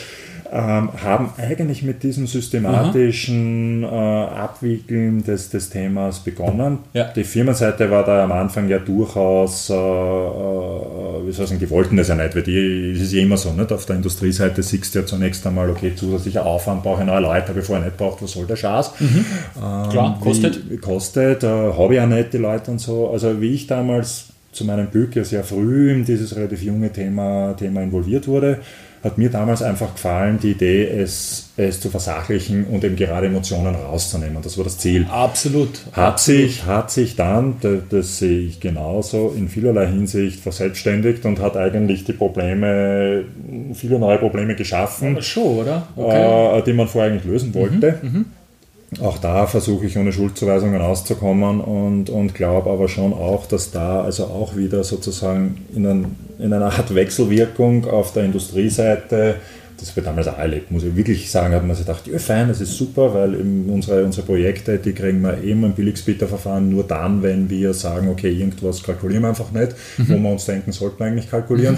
ähm, 0.53 0.89
haben 1.01 1.29
eigentlich 1.37 1.81
mit 1.81 2.03
diesem 2.03 2.27
systematischen 2.27 3.83
äh, 3.83 3.87
Abwickeln 3.87 5.23
des, 5.23 5.49
des 5.49 5.69
Themas 5.69 6.19
begonnen. 6.19 6.79
Ja. 6.93 7.05
Die 7.05 7.23
Firmenseite 7.23 7.89
war 7.89 8.03
da 8.03 8.23
am 8.23 8.33
Anfang 8.33 8.67
ja 8.67 8.77
durchaus, 8.79 9.69
äh, 9.69 9.73
äh, 9.73 9.77
wie 9.77 11.31
soll 11.31 11.43
ich 11.45 11.49
sagen, 11.49 11.59
die 11.59 11.69
wollten 11.69 11.95
das 11.95 12.09
ja 12.09 12.15
nicht, 12.15 12.35
weil 12.35 12.43
die, 12.43 12.91
ist 12.91 13.13
ja 13.13 13.21
immer 13.21 13.37
so, 13.37 13.53
nicht? 13.53 13.71
auf 13.71 13.85
der 13.85 13.95
Industrieseite 13.95 14.61
siehst 14.61 14.93
du 14.93 14.99
ja 14.99 15.05
zunächst 15.05 15.47
einmal, 15.47 15.69
okay, 15.69 15.93
zusätzlicher 15.95 16.45
Aufwand, 16.45 16.83
brauche 16.83 17.01
ich 17.01 17.07
neue 17.07 17.21
Leute, 17.21 17.53
bevor 17.53 17.77
ich 17.77 17.85
nicht 17.85 17.95
braucht, 17.95 18.21
was 18.21 18.31
soll 18.31 18.45
der 18.45 18.57
Schaß? 18.57 18.99
Mhm. 18.99 19.25
Ähm, 19.55 19.89
Klar, 19.89 20.19
kostet. 20.21 20.69
Wie, 20.69 20.77
kostet, 20.77 21.43
äh, 21.43 21.47
habe 21.47 21.93
ich 21.93 21.97
ja 21.97 22.05
nicht 22.05 22.33
die 22.33 22.37
Leute 22.39 22.71
und 22.71 22.79
so. 22.79 23.09
Also 23.09 23.39
wie 23.39 23.53
ich 23.53 23.67
damals 23.67 24.25
zu 24.51 24.65
meinem 24.65 24.91
Glück 24.91 25.15
ja 25.15 25.23
sehr 25.23 25.45
früh 25.45 25.91
in 25.91 26.03
dieses 26.03 26.35
relativ 26.35 26.61
junge 26.61 26.91
Thema, 26.91 27.53
Thema 27.53 27.81
involviert 27.81 28.27
wurde, 28.27 28.59
hat 29.03 29.17
mir 29.17 29.29
damals 29.29 29.63
einfach 29.63 29.93
gefallen, 29.93 30.39
die 30.41 30.51
Idee, 30.51 30.85
es, 30.85 31.49
es 31.57 31.79
zu 31.79 31.89
versachlichen 31.89 32.65
und 32.65 32.83
eben 32.83 32.95
gerade 32.95 33.27
Emotionen 33.27 33.73
rauszunehmen. 33.73 34.37
Das 34.43 34.57
war 34.57 34.63
das 34.63 34.77
Ziel. 34.77 35.07
Absolut. 35.09 35.81
Hat 35.93 36.19
sich, 36.19 36.65
hat 36.65 36.91
sich 36.91 37.15
dann, 37.15 37.55
das, 37.89 38.19
sehe 38.19 38.41
ich 38.41 38.59
genauso, 38.59 39.33
in 39.35 39.49
vielerlei 39.49 39.87
Hinsicht 39.87 40.39
verselbstständigt 40.39 41.25
und 41.25 41.39
hat 41.39 41.57
eigentlich 41.57 42.03
die 42.03 42.13
Probleme, 42.13 43.25
viele 43.73 43.97
neue 43.97 44.19
Probleme 44.19 44.55
geschaffen. 44.55 45.13
Aber 45.13 45.23
schon, 45.23 45.59
oder? 45.59 45.87
Okay. 45.95 46.59
Äh, 46.59 46.63
die 46.63 46.73
man 46.73 46.87
vorher 46.87 47.11
eigentlich 47.11 47.25
lösen 47.25 47.53
wollte. 47.55 47.99
Mhm, 48.03 48.09
mhm. 48.09 48.25
Auch 48.99 49.17
da 49.19 49.47
versuche 49.47 49.85
ich 49.85 49.97
ohne 49.97 50.11
Schuldzuweisungen 50.11 50.81
auszukommen 50.81 51.61
und, 51.61 52.09
und 52.09 52.35
glaube 52.35 52.69
aber 52.69 52.89
schon 52.89 53.13
auch, 53.13 53.45
dass 53.45 53.71
da 53.71 54.01
also 54.01 54.25
auch 54.25 54.57
wieder 54.57 54.83
sozusagen 54.83 55.65
in, 55.73 55.85
ein, 55.85 56.15
in 56.39 56.51
einer 56.51 56.65
Art 56.65 56.93
Wechselwirkung 56.93 57.89
auf 57.89 58.11
der 58.11 58.25
Industrieseite, 58.25 59.35
das 59.79 59.95
wird 59.95 60.07
damals 60.07 60.27
auch 60.27 60.37
erlebt, 60.37 60.71
muss 60.71 60.83
ich 60.83 60.93
wirklich 60.93 61.31
sagen, 61.31 61.53
hat 61.53 61.65
man 61.65 61.75
sich 61.75 61.85
gedacht, 61.85 62.05
ja 62.05 62.19
fein, 62.19 62.49
das 62.49 62.59
ist 62.59 62.77
super, 62.77 63.13
weil 63.13 63.35
unsere, 63.35 64.03
unsere 64.03 64.25
Projekte, 64.25 64.77
die 64.77 64.91
kriegen 64.91 65.21
wir 65.21 65.41
eben 65.41 65.63
im 65.63 65.71
Billigsbieterverfahren 65.71 66.69
nur 66.69 66.83
dann, 66.83 67.23
wenn 67.23 67.49
wir 67.49 67.73
sagen, 67.73 68.09
okay, 68.09 68.29
irgendwas 68.29 68.83
kalkulieren 68.83 69.23
wir 69.23 69.29
einfach 69.29 69.51
nicht, 69.51 69.73
mhm. 69.97 70.09
wo 70.09 70.17
wir 70.17 70.31
uns 70.31 70.45
denken, 70.45 70.73
sollten 70.73 70.99
wir 70.99 71.05
eigentlich 71.05 71.31
kalkulieren. 71.31 71.77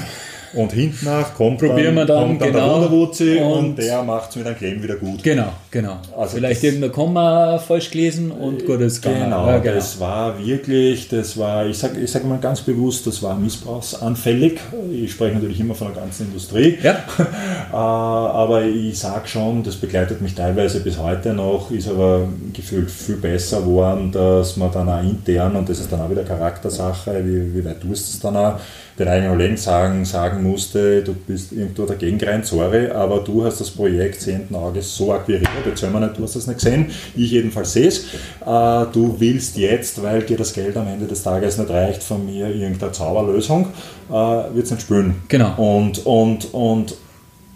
Und 0.54 0.72
hinten 0.72 1.06
nach 1.06 1.34
kommt 1.34 1.60
Probieren 1.60 1.96
dann, 1.96 1.96
wir 1.96 2.06
dann, 2.06 2.28
kommt 2.28 2.42
dann 2.42 2.52
genau, 2.52 2.68
der 2.68 2.76
Wunderwurzel 2.76 3.38
und, 3.40 3.66
und, 3.66 3.78
der 3.78 4.04
macht 4.04 4.30
es 4.30 4.36
mit 4.36 4.46
einem 4.46 4.58
Claim 4.58 4.84
wieder 4.84 4.96
gut. 4.96 5.24
Genau, 5.24 5.48
genau. 5.72 5.98
Also 6.16 6.38
Vielleicht 6.38 6.64
irgendein 6.64 6.92
Komma 6.92 7.58
falsch 7.58 7.90
gelesen 7.90 8.32
und 8.32 8.66
gut 8.66 8.82
ist 8.82 9.02
genau, 9.02 9.48
ja, 9.48 9.58
genau, 9.58 9.76
das 9.76 10.00
war 10.00 10.38
wirklich, 10.44 11.10
das 11.10 11.38
war, 11.38 11.66
ich 11.66 11.78
sage 11.78 12.00
ich 12.00 12.12
sag 12.12 12.24
mal 12.26 12.38
ganz 12.38 12.62
bewusst, 12.62 13.08
das 13.08 13.24
war 13.24 13.36
missbrauchsanfällig. 13.36 14.60
Ich 14.92 15.12
spreche 15.12 15.36
natürlich 15.36 15.60
immer 15.60 15.76
von 15.76 15.88
der 15.88 16.02
ganzen 16.02 16.28
Industrie. 16.28 16.78
Ja. 16.82 16.98
Äh, 17.72 17.76
aber 17.76 18.63
ich 18.63 19.00
sage 19.00 19.28
schon, 19.28 19.63
das 19.63 19.76
begleitet 19.76 20.22
mich 20.22 20.36
teilweise 20.36 20.82
bis 20.82 20.98
heute 21.00 21.34
noch, 21.34 21.72
ist 21.72 21.89
aber 21.89 22.28
gefühlt 22.54 22.92
viel 22.92 23.16
besser 23.16 23.62
geworden, 23.62 24.12
dass 24.12 24.58
man 24.58 24.72
dann 24.72 24.89
auch 24.89 25.02
intern, 25.02 25.56
und 25.56 25.68
das 25.68 25.80
ist 25.80 25.92
dann 25.92 26.02
auch 26.02 26.10
wieder 26.10 26.24
Charaktersache, 26.24 27.24
wie, 27.26 27.56
wie 27.56 27.66
weit 27.66 27.82
tust 27.82 28.08
du 28.08 28.13
es 28.13 28.20
dann 28.20 28.38
auch, 28.38 28.60
den 28.97 29.08
eigenen 29.08 29.32
Kollegen 29.32 29.58
sagen, 29.58 30.06
sagen 30.06 30.43
musste, 30.43 31.03
du 31.03 31.13
bist 31.13 31.51
irgendwo 31.51 31.86
dagegen 31.86 32.17
gerannt, 32.17 32.45
sorry, 32.45 32.88
aber 32.89 33.19
du 33.19 33.43
hast 33.43 33.60
das 33.60 33.71
Projekt 33.71 34.21
sehenden 34.21 34.56
Auges 34.56 34.95
so 34.95 35.12
akquiriert, 35.12 35.49
jetzt 35.65 35.82
hören 35.82 35.93
wir 35.93 35.99
nicht, 36.01 36.17
du 36.17 36.23
hast 36.23 36.36
das 36.36 36.45
nicht 36.45 36.60
gesehen, 36.60 36.91
ich 37.15 37.32
jedenfalls 37.32 37.73
sehe 37.73 37.88
es, 37.88 38.06
äh, 38.45 38.86
du 38.93 39.15
willst 39.17 39.58
jetzt, 39.58 40.01
weil 40.03 40.21
dir 40.21 40.38
das 40.38 40.53
Geld 40.53 40.77
am 40.77 40.88
Ende 40.88 41.08
des 41.08 41.23
Tages 41.23 41.58
nicht 41.58 41.69
reicht, 41.71 42.03
von 42.03 42.25
mir 42.25 42.47
irgendeine 42.47 42.91
Zauberlösung, 42.91 43.67
äh, 44.10 44.13
wird 44.13 44.65
es 44.65 44.71
nicht 44.71 44.84
spülen. 44.84 45.15
Genau. 45.27 45.56
Und, 45.58 46.06
und, 46.06 46.53
und, 46.53 46.95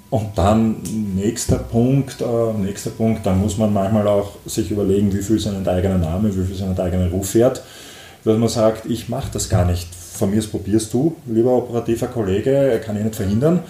und 0.09 0.25
dann 0.35 0.77
nächster 1.15 1.57
Punkt, 1.57 2.21
äh, 2.21 2.59
nächster 2.59 2.89
Punkt, 2.89 3.25
dann 3.25 3.39
muss 3.39 3.59
man 3.59 3.71
manchmal 3.71 4.07
auch 4.07 4.31
sich 4.47 4.71
überlegen, 4.71 5.13
wie 5.13 5.21
viel 5.21 5.37
seinen 5.37 5.67
eigenen 5.67 6.01
Name, 6.01 6.35
wie 6.35 6.45
viel 6.45 6.55
seinen 6.55 6.79
eigenen 6.79 7.11
Ruf 7.11 7.35
wert, 7.35 7.61
dass 8.23 8.37
man 8.37 8.49
sagt, 8.49 8.89
ich 8.89 9.07
mache 9.07 9.29
das 9.31 9.49
gar 9.49 9.65
nicht 9.65 9.87
von 10.17 10.31
mir 10.31 10.41
probierst 10.41 10.93
du, 10.93 11.15
lieber 11.25 11.51
operativer 11.51 12.07
Kollege, 12.07 12.81
kann 12.83 12.97
ich 12.97 13.03
nicht 13.03 13.15
verhindern, 13.15 13.61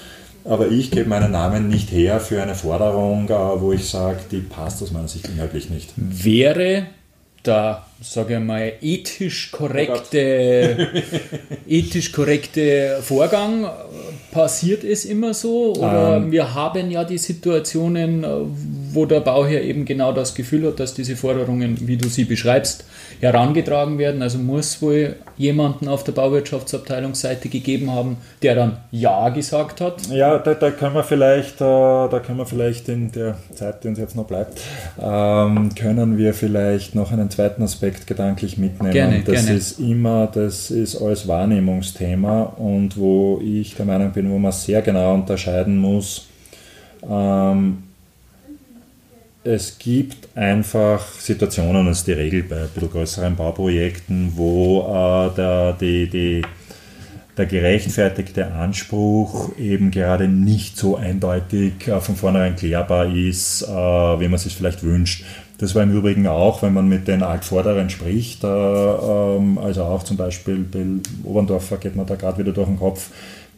aber 0.44 0.70
ich 0.70 0.92
gebe 0.92 1.10
meinen 1.10 1.32
Namen 1.32 1.68
nicht 1.68 1.92
her 1.92 2.20
für 2.20 2.42
eine 2.42 2.56
Forderung, 2.56 3.30
äh, 3.30 3.62
wo 3.62 3.74
ich 3.74 3.88
sage, 3.90 4.20
die 4.32 4.40
passt 4.40 4.82
aus 4.82 4.92
meiner 4.92 5.08
Sicht 5.08 5.28
inhaltlich 5.28 5.70
nicht. 5.70 5.94
Wäre 5.96 6.88
der, 7.46 7.84
sage 8.02 8.36
ich 8.36 8.40
mal, 8.40 8.74
ethisch 8.82 9.52
korrekte, 9.52 11.04
ethisch 11.68 12.12
korrekte 12.12 13.00
Vorgang, 13.02 13.70
passiert 14.32 14.84
es 14.84 15.06
immer 15.06 15.34
so? 15.34 15.74
Oder 15.76 16.18
ähm, 16.18 16.32
wir 16.32 16.54
haben 16.54 16.92
ja 16.92 17.04
die 17.04 17.18
Situationen, 17.18 18.26
wo 18.98 19.06
der 19.06 19.20
Bauherr 19.20 19.62
eben 19.62 19.86
genau 19.86 20.12
das 20.12 20.34
Gefühl 20.34 20.66
hat, 20.68 20.80
dass 20.80 20.96
diese 20.96 21.16
Forderungen, 21.16 21.88
wie 21.88 21.98
du 21.98 22.10
sie 22.10 22.26
beschreibst, 22.26 22.84
herangetragen 23.20 24.00
werden. 24.00 24.24
Also 24.24 24.40
muss 24.40 24.82
wohl 24.82 25.16
jemanden 25.38 25.88
auf 25.88 26.04
der 26.04 26.14
Bauwirtschaftsabteilungsseite 26.14 27.48
gegeben 27.48 27.92
haben, 27.92 28.18
der 28.42 28.56
dann 28.56 28.78
Ja 28.90 29.30
gesagt 29.30 29.82
hat. 29.82 30.08
Ja, 30.08 30.40
da, 30.40 30.56
da 30.56 30.72
können 30.72 30.96
wir 30.96 31.04
vielleicht, 31.04 31.62
äh, 31.62 32.10
da 32.10 32.22
können 32.26 32.40
wir 32.40 32.48
vielleicht 32.48 32.90
in 32.90 33.12
der 33.12 33.38
Zeit, 33.54 33.84
die 33.84 33.90
uns 33.90 34.00
jetzt 34.00 34.16
noch 34.16 34.26
bleibt, 34.26 34.60
ähm, 35.00 35.70
können 35.76 36.18
wir 36.18 36.34
vielleicht 36.34 36.96
noch 36.96 37.12
einen 37.12 37.30
zweiten 37.30 37.62
Aspekt 37.62 38.08
gedanklich 38.08 38.58
mitnehmen. 38.58 38.94
Gerne, 38.94 39.22
das 39.24 39.46
gerne. 39.46 39.60
ist 39.60 39.80
immer, 39.80 40.26
das 40.26 40.72
ist 40.72 41.00
alles 41.00 41.28
Wahrnehmungsthema 41.28 42.42
und 42.58 42.98
wo 42.98 43.40
ich 43.44 43.76
der 43.76 43.86
Meinung 43.86 44.12
bin, 44.12 44.32
wo 44.32 44.40
man 44.40 44.52
sehr 44.52 44.82
genau 44.82 45.14
unterscheiden 45.14 45.78
muss. 45.78 46.26
Ähm, 47.08 47.84
es 49.48 49.80
gibt 49.80 50.36
einfach 50.36 51.02
Situationen, 51.20 51.86
das 51.86 52.00
ist 52.00 52.08
die 52.08 52.14
Regel 52.14 52.44
bei 52.44 52.58
ein 52.58 52.70
bisschen 52.74 52.92
größeren 52.92 53.36
Bauprojekten, 53.36 54.34
wo 54.36 54.82
äh, 54.82 55.36
der, 55.36 55.74
die, 55.74 56.10
die, 56.10 56.42
der 57.38 57.46
gerechtfertigte 57.46 58.52
Anspruch 58.52 59.58
eben 59.58 59.90
gerade 59.90 60.28
nicht 60.28 60.78
so 60.78 60.98
eindeutig 60.98 61.88
äh, 61.88 62.02
von 62.02 62.16
vornherein 62.16 62.56
klärbar 62.56 63.06
ist, 63.14 63.64
äh, 63.64 63.68
wie 63.68 64.28
man 64.28 64.38
sich 64.38 64.56
vielleicht 64.56 64.84
wünscht. 64.84 65.24
Das 65.60 65.74
war 65.74 65.82
im 65.82 65.96
Übrigen 65.96 66.28
auch, 66.28 66.62
wenn 66.62 66.74
man 66.74 66.88
mit 66.90 67.08
den 67.08 67.24
Altvorderen 67.24 67.90
spricht, 67.90 68.44
äh, 68.44 68.48
ähm, 68.48 69.58
also 69.58 69.84
auch 69.84 70.04
zum 70.04 70.18
Beispiel 70.18 70.58
Bill 70.58 71.00
Oberndorfer 71.24 71.78
geht 71.78 71.96
man 71.96 72.06
da 72.06 72.16
gerade 72.16 72.40
wieder 72.40 72.52
durch 72.52 72.68
den 72.68 72.78
Kopf, 72.78 73.12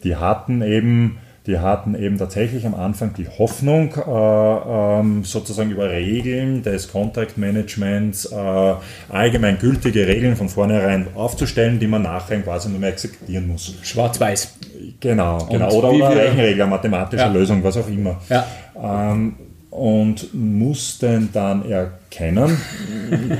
die 0.04 0.16
hatten 0.16 0.62
eben 0.62 1.18
die 1.50 1.58
hatten 1.58 1.96
eben 1.96 2.16
tatsächlich 2.16 2.64
am 2.64 2.76
Anfang 2.76 3.12
die 3.14 3.26
Hoffnung, 3.26 3.92
äh, 3.96 5.00
ähm, 5.00 5.24
sozusagen 5.24 5.72
über 5.72 5.90
Regeln 5.90 6.62
des 6.62 6.92
Contract 6.92 7.36
Managements 7.36 8.26
äh, 8.26 8.74
allgemein 9.08 9.58
gültige 9.58 10.06
Regeln 10.06 10.36
von 10.36 10.48
vornherein 10.48 11.08
aufzustellen, 11.16 11.80
die 11.80 11.88
man 11.88 12.02
nachher 12.02 12.40
quasi 12.42 12.68
nur 12.68 12.78
mehr 12.78 12.90
exekutieren 12.90 13.48
muss. 13.48 13.74
Schwarz-Weiß. 13.82 14.58
Genau, 15.00 15.44
genau. 15.50 15.72
Oder, 15.72 15.90
oder 15.90 16.14
Rechenregler, 16.14 16.66
mathematische 16.66 17.24
ja. 17.24 17.32
Lösung, 17.32 17.64
was 17.64 17.76
auch 17.76 17.88
immer. 17.88 18.20
Ja. 18.28 18.46
Ähm, 18.80 19.34
und 19.70 20.34
mussten 20.34 21.28
dann 21.32 21.68
erkennen, 21.68 22.56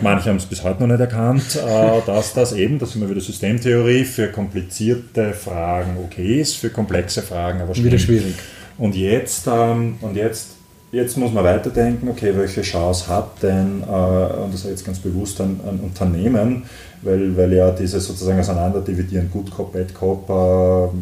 manche 0.03 0.31
haben 0.31 0.37
es 0.37 0.47
bis 0.47 0.63
heute 0.63 0.81
noch 0.81 0.87
nicht 0.87 1.01
erkannt, 1.01 1.57
äh, 1.57 2.01
dass 2.07 2.35
das 2.35 2.53
eben, 2.53 2.79
das 2.79 2.91
ist 2.91 2.97
immer 2.97 3.11
wieder 3.11 3.21
Systemtheorie, 3.21 4.05
für 4.05 4.29
komplizierte 4.29 5.33
Fragen 5.33 5.97
okay 6.05 6.41
ist, 6.41 6.57
für 6.57 6.71
komplexe 6.71 7.23
Fragen 7.23 7.61
aber 7.61 7.75
wieder 7.77 7.99
schwierig. 7.99 8.35
Und 8.79 8.95
jetzt, 8.95 9.49
ähm, 9.49 9.97
und 10.01 10.17
jetzt, 10.17 10.51
jetzt 10.93 11.19
muss 11.19 11.33
man 11.33 11.43
weiterdenken, 11.43 12.09
okay, 12.09 12.33
welche 12.37 12.63
Chance 12.63 13.09
hat 13.09 13.43
denn, 13.43 13.83
äh, 13.83 13.87
und 13.87 14.55
das 14.55 14.65
ist 14.65 14.71
jetzt 14.71 14.87
ganz 14.87 15.01
bewusst 15.01 15.41
ein, 15.41 15.61
ein 15.69 15.81
Unternehmen, 15.81 16.63
weil, 17.03 17.37
weil 17.37 17.53
ja 17.53 17.73
diese 17.73 18.01
sozusagen 18.01 18.39
auseinanderdividieren, 18.39 19.31
Good 19.33 19.51
Cop, 19.51 19.73
Bad 19.73 19.93
Cop, 19.95 20.31
äh, 20.31 20.97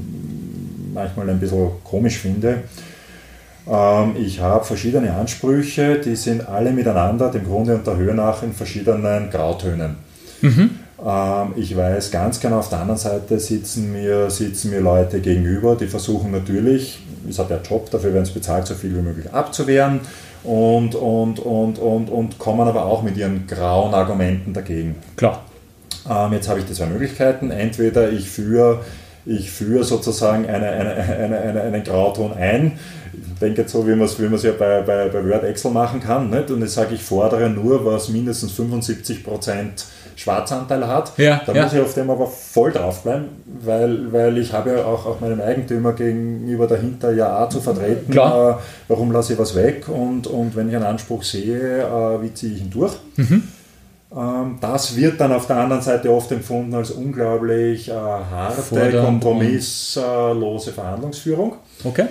manchmal 0.94 1.28
ein 1.28 1.38
bisschen 1.38 1.68
komisch 1.84 2.16
finde. 2.16 2.62
Ähm, 3.70 4.16
ich 4.18 4.40
habe 4.40 4.64
verschiedene 4.64 5.12
Ansprüche, 5.14 6.00
die 6.00 6.16
sind 6.16 6.48
alle 6.48 6.72
miteinander, 6.72 7.30
dem 7.30 7.44
Grunde 7.44 7.74
und 7.74 7.86
der 7.86 7.96
Höhe 7.96 8.14
nach, 8.14 8.42
in 8.42 8.52
verschiedenen 8.52 9.30
Grautönen. 9.30 9.96
Mhm. 10.40 10.70
Ähm, 11.04 11.52
ich 11.56 11.76
weiß 11.76 12.10
ganz 12.10 12.40
genau, 12.40 12.58
auf 12.58 12.70
der 12.70 12.80
anderen 12.80 12.98
Seite 12.98 13.38
sitzen 13.38 13.92
mir, 13.92 14.30
sitzen 14.30 14.70
mir 14.70 14.80
Leute 14.80 15.20
gegenüber, 15.20 15.76
die 15.76 15.86
versuchen 15.86 16.32
natürlich, 16.32 17.00
ist 17.28 17.38
halt 17.38 17.50
der 17.50 17.62
Job, 17.62 17.90
dafür 17.90 18.14
werden 18.14 18.24
sie 18.24 18.32
bezahlt, 18.32 18.66
so 18.66 18.74
viel 18.74 18.96
wie 18.96 19.02
möglich 19.02 19.32
abzuwehren 19.32 20.00
und, 20.44 20.94
und, 20.94 21.40
und, 21.40 21.78
und, 21.78 22.10
und 22.10 22.38
kommen 22.38 22.66
aber 22.66 22.86
auch 22.86 23.02
mit 23.02 23.16
ihren 23.16 23.46
grauen 23.46 23.94
Argumenten 23.94 24.52
dagegen. 24.52 24.96
Klar. 25.16 25.42
Ähm, 26.08 26.32
jetzt 26.32 26.48
habe 26.48 26.60
ich 26.60 26.64
die 26.64 26.72
zwei 26.72 26.86
Möglichkeiten. 26.86 27.50
Entweder 27.50 28.10
ich 28.10 28.30
führe 28.30 28.80
ich 29.28 29.50
führe 29.50 29.84
sozusagen 29.84 30.46
eine, 30.46 30.68
eine, 30.68 30.94
eine, 30.94 31.38
eine, 31.38 31.62
einen 31.62 31.84
Grauton 31.84 32.32
ein. 32.32 32.78
Ich 33.12 33.38
denke 33.40 33.62
jetzt 33.62 33.72
so, 33.72 33.86
wie 33.86 33.94
man 33.94 34.02
es 34.02 34.18
wie 34.18 34.46
ja 34.46 34.52
bei, 34.58 34.80
bei, 34.82 35.08
bei 35.08 35.28
Word 35.28 35.44
Excel 35.44 35.70
machen 35.70 36.00
kann. 36.00 36.30
Nicht? 36.30 36.50
Und 36.50 36.62
ich 36.62 36.70
sage, 36.70 36.94
ich 36.94 37.02
fordere 37.02 37.48
nur, 37.50 37.84
was 37.84 38.08
mindestens 38.08 38.58
75% 38.58 39.84
Schwarzanteil 40.16 40.86
hat. 40.86 41.12
Ja, 41.16 41.42
da 41.46 41.52
ja. 41.52 41.62
muss 41.62 41.72
ich 41.72 41.80
auf 41.80 41.94
dem 41.94 42.10
aber 42.10 42.26
voll 42.26 42.72
draufbleiben, 42.72 43.28
weil, 43.64 44.12
weil 44.12 44.38
ich 44.38 44.52
habe 44.52 44.70
ja 44.70 44.84
auch, 44.84 45.06
auch 45.06 45.20
meinem 45.20 45.40
Eigentümer 45.40 45.92
gegenüber 45.92 46.66
dahinter 46.66 47.12
ja 47.12 47.44
auch 47.44 47.48
zu 47.48 47.60
vertreten. 47.60 48.12
Äh, 48.12 48.54
warum 48.88 49.12
lasse 49.12 49.34
ich 49.34 49.38
was 49.38 49.54
weg 49.54 49.88
und, 49.88 50.26
und 50.26 50.56
wenn 50.56 50.68
ich 50.68 50.74
einen 50.74 50.86
Anspruch 50.86 51.22
sehe, 51.22 51.82
äh, 51.82 52.22
wie 52.22 52.34
ziehe 52.34 52.54
ich 52.54 52.62
ihn 52.62 52.70
durch. 52.70 52.94
Mhm. 53.16 53.44
Ähm, 54.14 54.58
das 54.60 54.96
wird 54.96 55.20
dann 55.20 55.32
auf 55.32 55.46
der 55.46 55.56
anderen 55.56 55.82
Seite 55.82 56.10
oft 56.10 56.30
empfunden 56.32 56.74
als 56.74 56.90
unglaublich 56.90 57.88
äh, 57.88 57.92
harte, 57.92 58.62
kompromisslose 59.00 60.72
Verhandlungsführung. 60.72 61.56
Okay. 61.84 62.06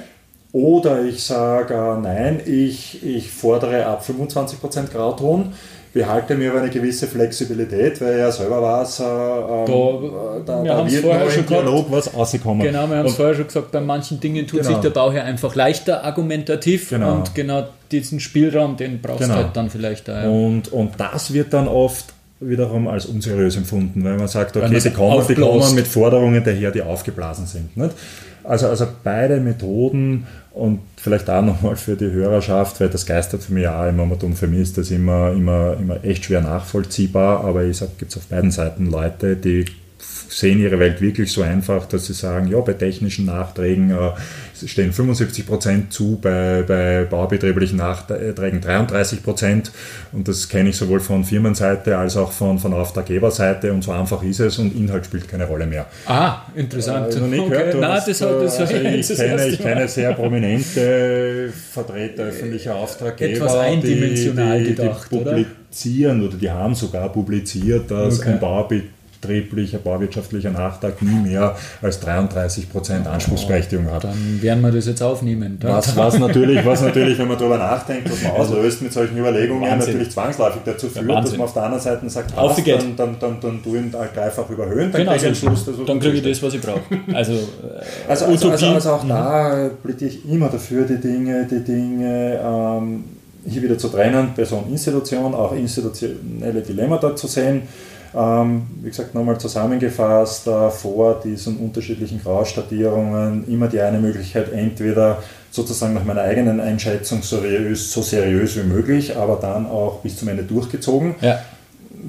Oder 0.61 1.03
ich 1.05 1.23
sage, 1.23 1.73
äh, 1.73 2.01
nein, 2.01 2.39
ich, 2.45 3.05
ich 3.05 3.29
fordere 3.29 3.85
ab 3.85 4.03
25% 4.07 4.91
Grauton, 4.91 5.53
behalte 5.93 6.35
mir 6.35 6.49
aber 6.51 6.61
eine 6.61 6.69
gewisse 6.69 7.05
Flexibilität, 7.07 7.99
weil 8.01 8.13
er 8.19 8.31
selber 8.31 8.61
weiß, 8.61 8.99
äh, 8.99 9.03
ähm, 9.03 9.65
Da- 9.67 10.41
da, 10.45 10.63
wir 10.63 10.71
da 10.73 10.91
wird 10.91 11.03
vorher 11.03 11.29
schon 11.31 11.45
Dialog 11.45 11.85
was 11.91 12.13
rauskommen. 12.13 12.65
Genau, 12.65 12.87
wir 12.89 12.97
haben 12.97 13.05
es 13.07 13.15
vorher 13.15 13.35
schon 13.35 13.47
gesagt, 13.47 13.71
bei 13.71 13.81
manchen 13.81 14.19
Dingen 14.19 14.47
tut 14.47 14.61
Genau. 14.61 14.71
sich 14.71 14.77
der 14.79 14.89
Bauherr 14.91 15.23
einfach 15.25 15.53
leichter 15.55 16.03
argumentativ 16.03 16.89
Genau. 16.89 17.15
und 17.15 17.35
genau 17.35 17.63
diesen 17.91 18.19
Spielraum, 18.19 18.77
den 18.77 18.99
brauchst 19.01 19.21
Genau. 19.21 19.35
du 19.35 19.43
halt 19.43 19.55
dann 19.57 19.69
vielleicht 19.69 20.07
da. 20.07 20.23
Ja. 20.23 20.29
Und, 20.29 20.71
und 20.73 20.91
das 20.97 21.33
wird 21.33 21.53
dann 21.53 21.67
oft 21.67 22.05
wiederum 22.39 22.87
als 22.87 23.05
unseriös 23.07 23.55
empfunden, 23.57 24.03
weil 24.03 24.17
man 24.17 24.27
sagt, 24.27 24.55
okay, 24.57 24.79
die 24.79 24.89
kommen, 24.91 25.25
die 25.27 25.35
kommen 25.35 25.75
mit 25.75 25.87
Forderungen 25.87 26.43
daher, 26.43 26.69
die 26.71 26.81
aufgeblasen 26.81 27.45
sind. 27.47 27.75
Nicht? 27.77 27.91
Also, 28.47 28.67
also 28.67 28.88
beide 29.03 29.39
Methoden 29.41 30.25
und 30.53 30.79
vielleicht 30.95 31.29
auch 31.29 31.41
nochmal 31.41 31.75
für 31.75 31.95
die 31.95 32.10
Hörerschaft, 32.10 32.79
weil 32.79 32.89
das 32.89 33.05
geistert 33.05 33.43
für 33.43 33.53
mich 33.53 33.67
auch 33.67 33.88
immer 33.88 34.03
um. 34.23 34.36
Für 34.36 34.47
mich 34.47 34.62
ist 34.62 34.77
das 34.77 34.89
immer, 34.89 35.31
immer, 35.33 35.75
immer 35.77 36.03
echt 36.03 36.25
schwer 36.25 36.41
nachvollziehbar, 36.41 37.43
aber 37.43 37.65
ich 37.65 37.77
sage, 37.77 37.91
gibt 37.97 38.12
es 38.12 38.17
auf 38.17 38.27
beiden 38.27 38.51
Seiten 38.51 38.89
Leute, 38.89 39.36
die 39.36 39.65
sehen 39.99 40.60
ihre 40.60 40.77
Welt 40.79 41.01
wirklich 41.01 41.31
so 41.31 41.41
einfach, 41.41 41.86
dass 41.88 42.05
sie 42.05 42.13
sagen, 42.13 42.47
ja, 42.49 42.60
bei 42.60 42.73
technischen 42.73 43.25
Nachträgen 43.25 43.89
äh, 43.91 44.12
stehen 44.67 44.91
75% 44.93 45.89
zu, 45.89 46.19
bei, 46.21 46.63
bei 46.67 47.05
baubetrieblichen 47.05 47.77
Nachträgen 47.77 48.62
33% 48.62 49.69
und 50.12 50.27
das 50.27 50.49
kenne 50.49 50.69
ich 50.69 50.77
sowohl 50.77 50.99
von 50.99 51.23
Firmenseite 51.23 51.97
als 51.97 52.15
auch 52.17 52.31
von, 52.31 52.60
von 52.60 52.73
Auftraggeberseite 52.73 53.73
und 53.73 53.83
so 53.83 53.91
einfach 53.91 54.21
ist 54.23 54.39
es 54.39 54.60
und 54.60 54.75
Inhalt 54.75 55.05
spielt 55.05 55.27
keine 55.27 55.45
Rolle 55.45 55.65
mehr. 55.65 55.88
Ah, 56.05 56.41
interessant. 56.55 57.10
Nicht 57.29 57.39
okay. 57.39 57.49
gehört, 57.49 57.73
du 57.73 57.77
Nein, 57.79 57.91
hast, 57.91 58.07
das, 58.07 58.21
hat- 58.21 58.41
das, 58.41 58.60
also 58.60 58.73
ich, 58.75 59.07
das 59.07 59.17
kenne, 59.60 59.86
ich 59.86 59.91
sehr 59.91 60.13
prominente 60.13 61.51
Vertreter 61.71 62.23
öffentlicher 62.23 62.75
Auftraggeber, 62.75 63.33
Etwas 63.45 63.55
eindimensional 63.55 64.60
die, 64.60 64.65
die, 64.65 64.75
gedacht, 64.75 65.07
die 65.12 65.15
oder? 65.15 65.31
publizieren 65.31 66.25
oder 66.27 66.38
die 66.38 66.49
haben 66.49 66.75
sogar 66.75 67.12
publiziert, 67.12 67.89
dass 67.91 68.19
Okay. 68.19 68.31
ein 68.31 68.39
baubetrieblicher, 69.21 69.77
bauwirtschaftlicher 69.80 70.51
Nachtrag 70.51 71.01
nie 71.01 71.30
mehr 71.30 71.56
als 71.82 72.01
33% 72.06 73.06
Anspruchsberechtigung 73.06 73.91
hat. 73.91 74.03
Dann 74.03 74.39
werden 74.41 74.62
wir 74.62 74.71
das 74.71 74.86
jetzt 74.88 75.01
aufnehmen. 75.01 75.58
Was, 75.62 75.95
was, 75.95 76.19
natürlich, 76.19 76.65
was 76.65 76.82
natürlich, 76.82 77.17
wenn 77.17 77.27
man 77.27 77.38
darüber 77.38 77.58
nachdenkt, 77.58 78.10
was 78.12 78.21
man 78.23 78.32
auslöst 78.34 78.82
mit 78.82 78.93
solchen 78.93 79.17
Überlegungen, 79.17 79.62
Wahnsinn. 79.63 79.80
natürlich 79.93 80.12
zwangsläufig 80.12 80.62
dazu 80.65 80.88
führt, 80.88 81.08
Wahnsinn. 81.08 81.23
dass 81.23 81.38
man 81.38 81.41
auf 81.47 81.53
der 81.53 81.63
anderen 81.63 81.84
Seite 81.84 82.10
sagt, 82.10 82.38
Auf 82.38 82.56
die 82.56 82.63
geht. 82.63 82.80
dann, 82.82 82.95
dann, 82.95 83.15
dann, 83.19 83.38
dann 83.41 83.63
tu 83.63 83.75
ihn 83.75 83.91
halt 83.97 84.15
dreifach 84.15 84.49
überhöhen, 84.49 84.91
dann 84.91 85.01
Genau, 85.01 85.13
kriege 85.13 85.30
ich 85.32 85.39
Schluss. 85.39 85.65
dann 85.86 85.99
kriege 85.99 86.17
ich 86.17 86.23
das, 86.23 86.43
was 86.43 86.53
ich 86.53 86.62
brauche. 86.62 86.80
Also, 87.13 87.34
äh, 87.34 87.38
Also, 88.08 88.25
also, 88.25 88.25
also, 88.25 88.47
Utopie. 88.47 88.65
also 88.73 88.91
auch 88.91 89.08
da 89.08 89.69
plädiere 89.84 90.12
ich 90.12 90.30
immer 90.30 90.49
dafür, 90.49 90.86
die 90.86 90.97
Dinge, 90.99 91.47
die 91.49 91.63
Dinge 91.63 92.39
ähm, 92.43 93.03
hier 93.49 93.62
wieder 93.62 93.77
zu 93.77 93.88
trennen, 93.88 94.34
Person, 94.36 94.65
Institution, 94.69 95.34
auch 95.34 95.53
institutionelle 95.53 96.62
Dilemma 96.62 96.97
dort 96.97 97.17
zu 97.17 97.27
sehen. 97.27 97.62
Ähm, 98.17 98.63
wie 98.82 98.89
gesagt, 98.89 99.13
nochmal 99.13 99.38
zusammengefasst, 99.39 100.47
äh, 100.47 100.69
vor 100.71 101.21
diesen 101.23 101.58
unterschiedlichen 101.58 102.21
Graustattierungen 102.23 103.47
immer 103.47 103.67
die 103.67 103.80
eine 103.80 103.99
Möglichkeit, 103.99 104.51
entweder 104.51 105.21
sozusagen 105.51 105.93
nach 105.93 106.03
meiner 106.03 106.21
eigenen 106.21 106.60
Einschätzung 106.60 107.21
so 107.21 107.39
seriös, 107.39 107.91
so 107.91 108.01
seriös 108.01 108.56
wie 108.58 108.63
möglich, 108.63 109.15
aber 109.15 109.38
dann 109.39 109.67
auch 109.67 109.99
bis 110.01 110.17
zum 110.17 110.30
Ende 110.30 110.43
durchgezogen 110.43 111.15
ja, 111.21 111.39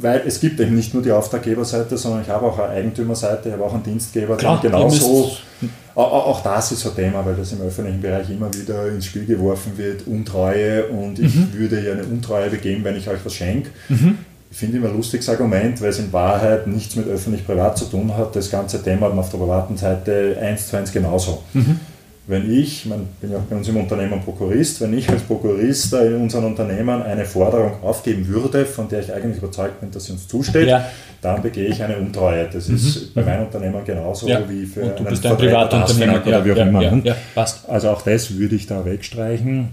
weil 0.01 0.23
es 0.27 0.41
gibt 0.41 0.61
eben 0.61 0.75
nicht 0.77 0.95
nur 0.95 1.03
die 1.03 1.13
Auftraggeberseite, 1.13 1.97
sondern 1.97 2.23
ich 2.23 2.29
habe 2.29 2.47
auch 2.47 2.59
eine 2.59 2.71
Eigentümerseite, 2.71 3.49
ich 3.49 3.55
habe 3.55 3.65
auch 3.65 3.75
einen 3.75 3.83
Dienstgeber, 3.83 4.37
Klar, 4.37 4.61
der 4.61 4.71
genauso. 4.71 5.31
Auch, 5.95 6.43
das 6.43 6.71
ist 6.73 6.81
so 6.81 6.91
ein 6.91 6.95
Thema, 6.97 7.27
weil 7.27 7.35
das 7.35 7.53
im 7.53 7.61
öffentlichen 7.63 8.01
Bereich 8.01 8.31
immer 8.31 8.53
wieder 8.55 8.87
ins 8.87 9.07
Spiel 9.07 9.25
geworfen 9.27 9.73
wird, 9.77 10.07
Untreue 10.07 10.87
und 10.87 11.19
ich 11.19 11.35
Mhm. 11.35 11.49
würde 11.55 11.81
ja 11.85 11.93
eine 11.93 12.05
Untreue 12.05 12.51
begehen, 12.51 12.85
wenn 12.85 12.95
ich 12.97 13.09
euch 13.09 13.19
was 13.25 13.35
schenke. 13.35 13.71
Ich 14.51 14.57
finde 14.57 14.79
immer 14.79 14.89
ein 14.89 14.97
lustiges 14.97 15.29
Argument, 15.29 15.81
weil 15.83 15.91
es 15.91 15.99
in 15.99 16.13
Wahrheit 16.13 16.67
nichts 16.67 16.97
mit 16.97 17.07
öffentlich-privat 17.07 17.77
zu 17.77 17.85
tun 17.85 18.17
hat. 18.17 18.35
Das 18.35 18.51
ganze 18.51 18.83
Thema 18.83 19.07
hat 19.07 19.11
man 19.11 19.21
auf 19.21 19.31
der 19.31 19.39
privaten 19.39 19.77
Seite 19.77 20.37
eins 20.41 20.69
zu 20.69 20.77
eins 20.77 20.91
genauso. 20.91 21.43
Mhm. 21.53 21.79
Wenn 22.27 22.51
ich, 22.51 22.85
ich 22.85 22.91
bin 23.21 23.31
ja 23.31 23.39
auch 23.39 23.43
bei 23.43 23.57
uns 23.57 23.69
im 23.69 23.79
Unternehmen 23.79 24.21
Prokurist, 24.23 24.83
wenn 24.83 24.93
ich 24.97 25.09
als 25.09 25.23
Prokurist 25.23 25.95
in 25.95 26.15
unseren 26.17 26.45
Unternehmen 26.45 27.03
eine 27.03 27.25
Forderung 27.25 27.83
aufgeben 27.83 28.27
würde, 28.29 28.67
von 28.67 28.87
der 28.87 29.01
ich 29.01 29.11
eigentlich 29.13 29.39
überzeugt 29.39 29.81
bin, 29.81 29.91
dass 29.91 30.05
sie 30.05 30.13
uns 30.13 30.29
zusteht, 30.29 30.69
Ja. 30.69 30.79
Mhm. 30.81 30.83
dann 31.23 31.43
begehe 31.43 31.69
ich 31.69 31.83
eine 31.83 31.97
Untreue. 31.97 32.47
Das 32.53 32.69
ist 32.69 33.15
bei 33.15 33.23
meinem 33.23 33.47
Unternehmen 33.47 33.83
genauso 33.85 34.29
ja. 34.29 34.43
wie 34.49 34.67
für 34.67 34.81
Und 34.83 34.91
du 34.93 34.97
einen 34.99 35.07
bist 35.09 35.25
ein. 35.27 35.33
ASFINAG 35.33 36.27
oder 36.27 36.45
wie 36.45 36.53
auch 36.53 36.57
immer. 36.57 36.81
ne? 36.91 37.17
Also 37.67 37.89
auch 37.91 38.03
das 38.03 38.37
würde 38.37 38.57
ich 38.57 38.67
da 38.67 38.85
wegstreichen, 38.85 39.69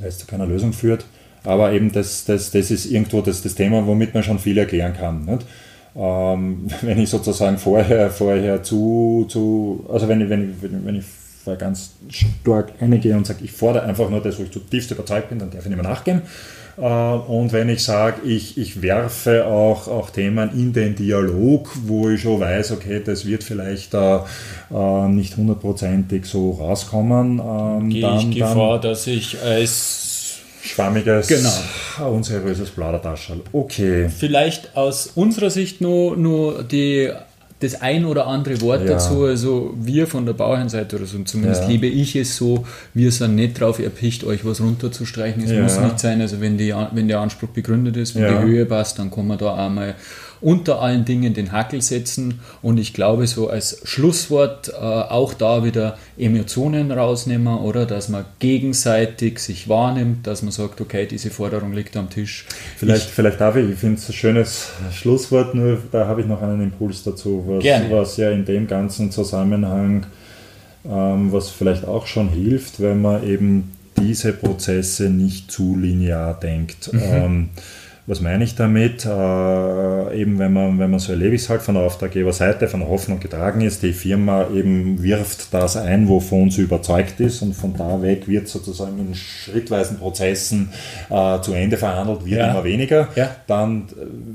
weil 0.00 0.08
es 0.08 0.18
zu 0.18 0.26
keiner 0.26 0.46
Lösung 0.46 0.72
führt. 0.72 1.04
Aber 1.44 1.72
eben 1.72 1.92
das, 1.92 2.24
das, 2.24 2.50
das 2.50 2.70
ist 2.70 2.86
irgendwo 2.86 3.20
das, 3.20 3.42
das 3.42 3.54
Thema, 3.54 3.86
womit 3.86 4.14
man 4.14 4.22
schon 4.22 4.38
viel 4.38 4.58
erklären 4.58 4.94
kann. 4.94 5.24
Nicht? 5.24 5.46
Ähm, 5.96 6.66
wenn 6.82 6.98
ich 6.98 7.10
sozusagen 7.10 7.58
vorher, 7.58 8.10
vorher 8.10 8.62
zu, 8.62 9.26
zu 9.28 9.86
also 9.92 10.08
wenn 10.08 10.20
ich, 10.20 10.28
wenn 10.28 10.50
ich, 10.50 10.56
wenn 10.62 10.96
ich, 10.96 11.04
vorher 11.44 11.58
ganz 11.58 11.94
stark 12.08 12.72
eingehe 12.80 13.16
und 13.16 13.26
sage, 13.26 13.40
ich 13.42 13.50
fordere 13.50 13.82
einfach 13.82 14.08
nur 14.08 14.20
das, 14.20 14.38
wo 14.38 14.44
ich 14.44 14.52
zutiefst 14.52 14.92
überzeugt 14.92 15.28
bin, 15.28 15.40
dann 15.40 15.50
darf 15.50 15.62
ich 15.62 15.70
nicht 15.70 15.82
mehr 15.82 15.90
nachgeben. 15.90 16.22
Äh, 16.78 16.82
Und 16.82 17.52
wenn 17.52 17.68
ich 17.68 17.82
sage, 17.82 18.22
ich, 18.24 18.56
ich 18.56 18.80
werfe 18.80 19.46
auch, 19.46 19.88
auch 19.88 20.10
Themen 20.10 20.50
in 20.52 20.72
den 20.72 20.94
Dialog, 20.94 21.70
wo 21.84 22.08
ich 22.08 22.22
schon 22.22 22.40
weiß, 22.40 22.72
okay, 22.72 23.02
das 23.04 23.26
wird 23.26 23.44
vielleicht 23.44 23.92
äh, 23.94 24.18
äh, 24.72 25.08
nicht 25.08 25.36
hundertprozentig 25.36 26.24
so 26.24 26.52
rauskommen, 26.52 27.40
ähm, 27.44 27.90
Gehe 27.90 28.16
ich 28.16 28.30
Gefahr, 28.30 28.80
dass 28.80 29.06
ich 29.06 29.42
als 29.42 30.11
schwammiges, 30.62 31.26
Genau. 31.28 32.10
unseriöses 32.10 32.70
Plaudertaschel. 32.70 33.40
Okay. 33.52 34.08
vielleicht 34.08 34.76
aus 34.76 35.10
unserer 35.14 35.50
Sicht 35.50 35.80
nur, 35.80 36.16
nur 36.16 36.62
die, 36.62 37.10
das 37.60 37.80
ein 37.80 38.04
oder 38.04 38.26
andere 38.26 38.60
Wort 38.60 38.82
Ja. 38.82 38.92
dazu. 38.94 39.24
Also 39.24 39.74
wir 39.80 40.06
von 40.06 40.26
der 40.26 40.32
Bauherrenseite 40.32 40.96
oder 40.96 41.06
so, 41.06 41.18
zumindest 41.24 41.62
Ja. 41.62 41.68
liebe 41.68 41.86
ich 41.86 42.16
es 42.16 42.36
so, 42.36 42.64
wir 42.94 43.12
sind 43.12 43.34
nicht 43.36 43.60
drauf 43.60 43.78
erpicht, 43.78 44.24
euch 44.24 44.44
was 44.44 44.60
runterzustreichen. 44.60 45.42
Es 45.44 45.50
Ja. 45.50 45.62
muss 45.62 45.78
nicht 45.78 45.98
sein, 46.00 46.20
also 46.20 46.40
wenn, 46.40 46.58
die, 46.58 46.74
wenn 46.92 47.08
der 47.08 47.20
Anspruch 47.20 47.50
begründet 47.50 47.96
ist, 47.96 48.14
wenn 48.14 48.26
die 48.28 48.42
Höhe 48.42 48.66
passt, 48.66 48.98
dann 48.98 49.10
kann 49.10 49.26
man 49.26 49.38
da 49.38 49.54
einmal 49.54 49.94
unter 50.42 50.82
allen 50.82 51.04
Dingen 51.04 51.34
den 51.34 51.52
Hackel 51.52 51.80
setzen 51.80 52.40
und 52.60 52.78
ich 52.78 52.92
glaube 52.92 53.26
so 53.26 53.48
als 53.48 53.80
Schlusswort 53.84 54.68
äh, 54.68 54.72
auch 54.74 55.34
da 55.34 55.64
wieder 55.64 55.96
Emotionen 56.18 56.90
rausnehmen 56.90 57.58
oder 57.58 57.86
dass 57.86 58.08
man 58.08 58.24
gegenseitig 58.40 59.38
sich 59.38 59.68
wahrnimmt, 59.68 60.26
dass 60.26 60.42
man 60.42 60.52
sagt, 60.52 60.80
okay, 60.80 61.06
diese 61.06 61.30
Forderung 61.30 61.72
liegt 61.72 61.96
am 61.96 62.10
Tisch. 62.10 62.46
Vielleicht, 62.76 63.08
vielleicht 63.08 63.40
darf 63.40 63.56
ich, 63.56 63.70
ich 63.70 63.78
finde 63.78 63.98
es 63.98 64.08
ein 64.08 64.12
schönes 64.12 64.68
Schlusswort, 64.92 65.54
nur 65.54 65.78
da 65.92 66.06
habe 66.06 66.22
ich 66.22 66.26
noch 66.26 66.42
einen 66.42 66.60
Impuls 66.60 67.04
dazu, 67.04 67.44
was, 67.46 67.62
Gerne. 67.62 67.90
was 67.90 68.16
ja 68.16 68.30
in 68.30 68.44
dem 68.44 68.66
ganzen 68.66 69.12
Zusammenhang, 69.12 70.06
ähm, 70.84 71.32
was 71.32 71.50
vielleicht 71.50 71.86
auch 71.86 72.06
schon 72.06 72.28
hilft, 72.28 72.80
wenn 72.80 73.00
man 73.00 73.26
eben 73.26 73.72
diese 73.98 74.32
Prozesse 74.32 75.10
nicht 75.10 75.50
zu 75.50 75.76
linear 75.76 76.38
denkt. 76.38 76.92
Mhm. 76.92 77.00
Ähm, 77.02 77.48
Was 78.04 78.20
meine 78.20 78.42
ich 78.42 78.56
damit? 78.56 79.04
Äh, 79.04 79.08
eben 79.08 80.40
wenn 80.40 80.52
man, 80.52 80.78
wenn 80.80 80.90
man 80.90 80.98
so 80.98 81.12
erlebe 81.12 81.36
ich 81.36 81.42
es 81.42 81.48
halt 81.48 81.62
von 81.62 81.76
der 81.76 81.84
Auftraggeberseite, 81.84 82.66
von 82.66 82.80
der 82.80 82.88
Hoffnung 82.88 83.20
getragen 83.20 83.60
ist, 83.60 83.84
die 83.84 83.92
Firma 83.92 84.48
eben 84.52 85.00
wirft 85.04 85.54
das 85.54 85.76
ein, 85.76 86.08
wovon 86.08 86.50
sie 86.50 86.62
überzeugt 86.62 87.20
ist 87.20 87.42
und 87.42 87.54
von 87.54 87.76
da 87.76 88.02
weg 88.02 88.26
wird 88.26 88.48
sozusagen 88.48 88.98
in 88.98 89.14
schrittweisen 89.14 89.98
Prozessen 89.98 90.70
äh, 91.10 91.40
zu 91.42 91.52
Ende 91.52 91.76
verhandelt, 91.76 92.24
wird 92.24 92.40
ja. 92.40 92.50
immer 92.50 92.64
weniger. 92.64 93.06
Ja. 93.14 93.30
Dann, 93.46 93.84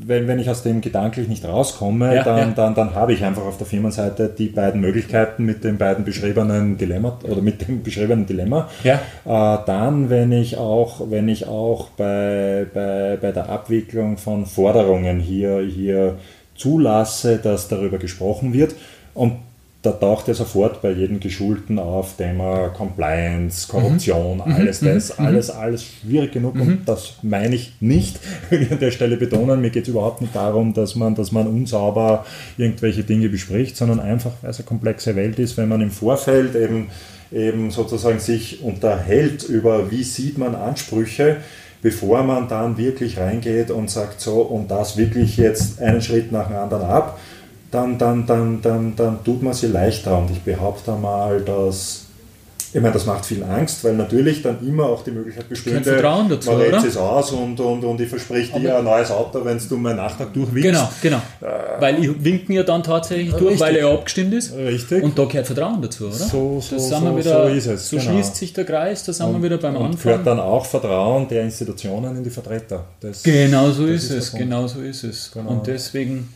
wenn, 0.06 0.30
wenn 0.30 0.40
ich 0.40 0.50
aus 0.50 0.64
dem 0.64 0.80
gedanklich 0.80 1.28
nicht 1.28 1.44
rauskomme, 1.44 2.16
ja, 2.16 2.24
dann, 2.24 2.56
dann, 2.56 2.74
dann 2.74 2.96
habe 2.96 3.12
ich 3.12 3.26
einfach 3.26 3.44
auf 3.44 3.58
der 3.58 3.68
Firmenseite 3.68 4.30
die 4.30 4.48
beiden 4.48 4.80
Möglichkeiten 4.80 5.44
mit 5.44 5.66
den 5.66 5.78
beiden 5.78 6.06
beschriebenen 6.06 6.78
Dilemma 6.78 7.20
oder 7.24 7.42
mit 7.42 7.68
dem 7.68 7.84
beschriebenen 7.84 8.26
Dilemma. 8.26 8.70
Äh, 8.86 8.96
dann, 9.26 10.10
wenn 10.10 10.32
ich 10.32 10.56
auch, 10.56 11.02
wenn 11.10 11.28
ich 11.28 11.48
auch 11.48 11.90
bei, 11.90 12.66
bei, 12.74 13.18
bei 13.22 13.34
der 13.34 13.57
Abwicklung 13.58 14.18
von 14.18 14.46
Forderungen 14.46 15.20
hier, 15.20 15.60
hier 15.62 16.18
zulasse, 16.56 17.38
dass 17.38 17.68
darüber 17.68 17.98
gesprochen 17.98 18.54
wird. 18.54 18.76
Und 19.14 19.34
da 19.84 19.92
taucht 19.92 20.28
ja 20.28 20.34
sofort 20.34 20.82
bei 20.82 20.92
jedem 20.92 21.20
Geschulten 21.20 21.80
auf 21.80 22.18
Thema 22.18 22.70
Compliance, 22.70 23.68
Korruption, 23.68 24.38
mhm. 24.38 24.54
alles 24.54 24.82
mhm. 24.82 24.86
das, 24.88 25.18
mhm. 25.18 25.26
alles, 25.26 25.50
alles 25.50 25.86
schwierig 25.86 26.32
genug 26.32 26.56
mhm. 26.56 26.62
und 26.62 26.80
das 26.86 27.16
meine 27.22 27.56
ich 27.56 27.74
nicht. 27.80 28.20
an 28.52 28.80
der 28.80 28.92
Stelle 28.92 29.18
betonen, 29.18 29.62
mir 29.62 29.70
geht 29.70 29.84
es 29.84 29.90
überhaupt 29.90 30.22
nicht 30.22 30.36
darum, 30.36 30.74
dass 30.74 30.96
man, 30.96 31.16
dass 31.16 31.32
man 31.32 31.48
unsauber 31.48 32.26
irgendwelche 32.58 33.04
Dinge 33.04 33.30
bespricht, 33.30 33.78
sondern 33.78 34.00
einfach, 34.00 34.32
weil 34.42 34.50
es 34.50 34.58
eine 34.58 34.66
komplexe 34.66 35.16
Welt 35.16 35.40
ist, 35.40 35.58
wenn 35.58 35.70
man 35.70 35.82
im 35.82 35.92
Vorfeld 35.92 36.56
eben, 36.56 36.88
eben 37.32 37.72
sozusagen 37.72 38.20
sich 38.20 38.64
unterhält 38.64 39.44
über, 39.44 39.92
wie 39.92 40.04
sieht 40.04 40.38
man 40.38 40.56
Ansprüche, 40.56 41.38
bevor 41.82 42.24
man 42.24 42.48
dann 42.48 42.78
wirklich 42.78 43.18
reingeht 43.18 43.72
und 43.72 43.90
sagt, 43.90 44.22
so, 44.22 44.42
und 44.42 44.70
das 44.72 44.98
wirklich 44.98 45.38
jetzt 45.38 45.82
einen 45.82 46.02
Schritt 46.02 46.32
nach 46.32 46.48
dem 46.48 46.58
anderen 46.58 46.86
ab, 46.90 47.20
dann, 47.72 47.98
dann, 47.98 48.26
dann, 48.26 48.62
dann, 48.62 48.96
dann 48.96 49.24
tut 49.24 49.44
man 49.44 49.54
sie 49.54 49.68
leichter. 49.68 50.18
Und 50.18 50.32
ich 50.32 50.42
behaupte 50.42 50.92
mal, 50.94 51.42
dass 51.42 52.07
ich 52.74 52.82
meine, 52.82 52.94
das 52.94 53.06
macht 53.06 53.26
viel 53.26 53.44
Angst, 53.44 53.84
weil 53.84 53.94
natürlich 53.94 54.42
dann 54.42 54.66
immer 54.68 54.86
auch 54.86 55.04
die 55.04 55.12
Möglichkeit 55.12 55.48
besteht, 55.48 55.84
Vertrauen 55.84 56.28
dazu, 56.28 56.52
man 56.52 56.60
lädt 56.60 56.84
es 56.84 56.98
aus 56.98 57.32
und, 57.32 57.60
und, 57.60 57.84
und 57.84 58.02
ich 58.02 58.10
verspreche 58.10 58.60
dir 58.60 58.78
ein 58.78 58.84
neues 58.84 59.10
Auto, 59.10 59.44
wenn 59.46 59.58
du 59.58 59.78
meinen 59.78 59.98
Nachtrag 59.98 60.34
durchwinkst. 60.34 60.64
Genau, 60.70 60.90
genau. 61.02 61.22
Äh, 61.42 61.82
weil 61.82 62.04
ich 62.04 62.24
winken 62.24 62.54
ja 62.54 62.64
dann 62.64 62.84
tatsächlich 62.84 63.32
durch, 63.32 63.44
richtig. 63.44 63.60
weil 63.62 63.76
er 63.78 63.88
ja 63.88 63.94
abgestimmt 63.94 64.34
ist. 64.34 64.54
Richtig. 64.56 65.04
Und 65.04 65.18
da 65.18 65.26
gehört 65.26 65.48
Vertrauen 65.48 65.82
dazu, 65.82 66.08
oder? 66.08 66.14
So, 66.16 66.62
so, 66.62 66.78
so, 66.78 67.18
wieder, 67.18 67.48
so 67.48 67.54
ist 67.54 67.68
es. 67.68 67.90
So 67.90 67.98
genau. 67.98 68.12
schließt 68.12 68.36
sich 68.36 68.54
der 68.54 68.66
Kreis, 68.66 69.04
da 69.06 69.14
sind 69.14 69.28
und, 69.28 69.42
wir 69.42 69.44
wieder 69.44 69.58
beim 69.58 69.76
Anfang. 69.76 69.92
Und 69.92 70.04
gehört 70.04 70.28
dann 70.28 70.40
auch 70.40 70.66
Vertrauen 70.66 71.28
der 71.28 71.44
Institutionen 71.44 72.18
in 72.18 72.24
die 72.24 72.30
Vertreter. 72.30 72.84
Das, 73.00 73.24
genau 73.24 73.72
so 73.72 73.86
ist, 73.86 74.12
ist 74.12 74.12
es, 74.12 74.32
genau 74.34 74.68
so 74.68 74.82
ist 74.82 75.04
es. 75.04 75.32
Genau. 75.32 75.52
Und 75.52 75.68
deswegen 75.68 76.34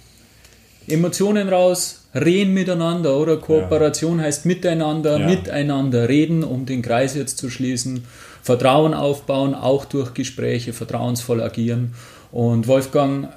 Emotionen 0.87 1.49
raus, 1.49 2.01
reden 2.13 2.53
miteinander, 2.53 3.17
oder? 3.17 3.37
Kooperation 3.37 4.19
ja. 4.19 4.25
heißt 4.25 4.45
miteinander, 4.45 5.19
ja. 5.19 5.27
miteinander 5.27 6.09
reden, 6.09 6.43
um 6.43 6.65
den 6.65 6.81
Kreis 6.81 7.15
jetzt 7.15 7.37
zu 7.37 7.49
schließen. 7.49 8.03
Vertrauen 8.43 8.93
aufbauen, 8.93 9.53
auch 9.53 9.85
durch 9.85 10.13
Gespräche, 10.13 10.73
vertrauensvoll 10.73 11.41
agieren. 11.41 11.93
Und 12.31 12.67
Wolfgang, 12.67 13.29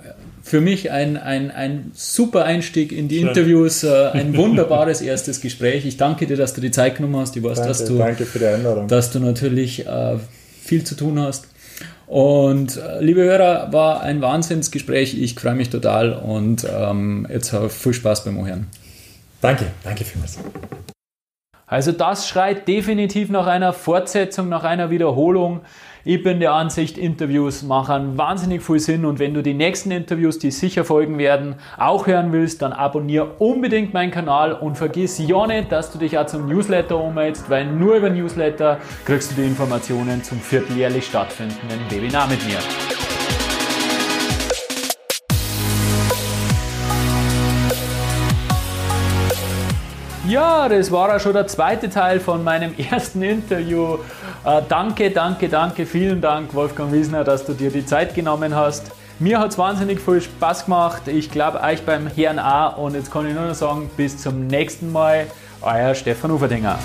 für 0.42 0.60
mich 0.60 0.90
ein, 0.90 1.16
ein, 1.16 1.50
ein 1.50 1.90
super 1.94 2.44
Einstieg 2.44 2.92
in 2.92 3.08
die 3.08 3.20
Schön. 3.20 3.28
Interviews, 3.28 3.82
äh, 3.82 4.10
ein 4.12 4.36
wunderbares 4.36 5.00
erstes 5.00 5.40
Gespräch. 5.40 5.86
Ich 5.86 5.96
danke 5.96 6.26
dir, 6.26 6.36
dass 6.36 6.54
du 6.54 6.60
die 6.60 6.70
Zeit 6.70 6.96
genommen 6.96 7.16
hast. 7.16 7.36
Ich 7.36 7.42
weiß, 7.42 7.56
danke, 7.56 7.68
dass 7.68 7.84
du, 7.84 7.98
danke 7.98 8.26
für 8.26 8.38
die 8.38 8.46
Einladung. 8.46 8.88
dass 8.88 9.10
du 9.10 9.20
natürlich 9.20 9.86
äh, 9.86 10.16
viel 10.62 10.84
zu 10.84 10.94
tun 10.96 11.18
hast. 11.18 11.46
Und 12.06 12.76
äh, 12.76 13.00
liebe 13.00 13.22
Hörer, 13.22 13.72
war 13.72 14.02
ein 14.02 14.20
Wahnsinnsgespräch. 14.20 15.20
Ich 15.20 15.34
freue 15.34 15.54
mich 15.54 15.70
total 15.70 16.12
und 16.12 16.66
ähm, 16.70 17.26
jetzt 17.30 17.54
viel 17.70 17.94
Spaß 17.94 18.24
beim 18.24 18.38
Ohren. 18.38 18.66
Danke, 19.40 19.66
danke 19.82 20.04
vielmals. 20.04 20.38
Also 21.66 21.92
das 21.92 22.28
schreit 22.28 22.68
definitiv 22.68 23.30
nach 23.30 23.46
einer 23.46 23.72
Fortsetzung, 23.72 24.48
nach 24.48 24.64
einer 24.64 24.90
Wiederholung. 24.90 25.60
Ich 26.06 26.22
bin 26.22 26.38
der 26.38 26.52
Ansicht, 26.52 26.98
Interviews 26.98 27.62
machen 27.62 28.18
wahnsinnig 28.18 28.62
viel 28.62 28.78
Sinn 28.78 29.06
und 29.06 29.18
wenn 29.18 29.32
du 29.32 29.42
die 29.42 29.54
nächsten 29.54 29.90
Interviews, 29.90 30.38
die 30.38 30.50
sicher 30.50 30.84
folgen 30.84 31.16
werden, 31.16 31.54
auch 31.78 32.06
hören 32.06 32.30
willst, 32.30 32.60
dann 32.60 32.74
abonniere 32.74 33.36
unbedingt 33.38 33.94
meinen 33.94 34.10
Kanal 34.10 34.52
und 34.52 34.76
vergiss 34.76 35.18
ja 35.18 35.46
nicht, 35.46 35.72
dass 35.72 35.90
du 35.90 35.98
dich 35.98 36.18
auch 36.18 36.26
zum 36.26 36.46
Newsletter 36.46 37.02
ummeldest, 37.02 37.48
weil 37.48 37.64
nur 37.64 37.94
über 37.94 38.10
Newsletter 38.10 38.78
kriegst 39.06 39.30
du 39.30 39.36
die 39.36 39.46
Informationen 39.46 40.22
zum 40.22 40.38
vierteljährlich 40.40 41.06
stattfindenden 41.06 41.80
Webinar 41.88 42.28
mit 42.28 42.44
mir. 42.46 42.58
Ja, 50.34 50.68
das 50.68 50.90
war 50.90 51.14
auch 51.14 51.20
schon 51.20 51.32
der 51.32 51.46
zweite 51.46 51.88
Teil 51.88 52.18
von 52.18 52.42
meinem 52.42 52.74
ersten 52.90 53.22
Interview. 53.22 53.98
Äh, 54.44 54.62
danke, 54.68 55.12
danke, 55.12 55.48
danke, 55.48 55.86
vielen 55.86 56.20
Dank, 56.20 56.52
Wolfgang 56.54 56.92
Wiesner, 56.92 57.22
dass 57.22 57.46
du 57.46 57.52
dir 57.52 57.70
die 57.70 57.86
Zeit 57.86 58.16
genommen 58.16 58.52
hast. 58.52 58.90
Mir 59.20 59.38
hat 59.38 59.52
es 59.52 59.58
wahnsinnig 59.58 60.00
viel 60.00 60.20
Spaß 60.20 60.64
gemacht. 60.64 61.02
Ich 61.06 61.30
glaube, 61.30 61.60
euch 61.60 61.82
beim 61.82 62.08
Herrn 62.08 62.40
A. 62.40 62.66
Und 62.66 62.96
jetzt 62.96 63.12
kann 63.12 63.28
ich 63.28 63.32
nur 63.32 63.46
noch 63.46 63.54
sagen, 63.54 63.88
bis 63.96 64.18
zum 64.18 64.48
nächsten 64.48 64.90
Mal. 64.90 65.28
Euer 65.62 65.94
Stefan 65.94 66.32
Uferdinger. 66.32 66.80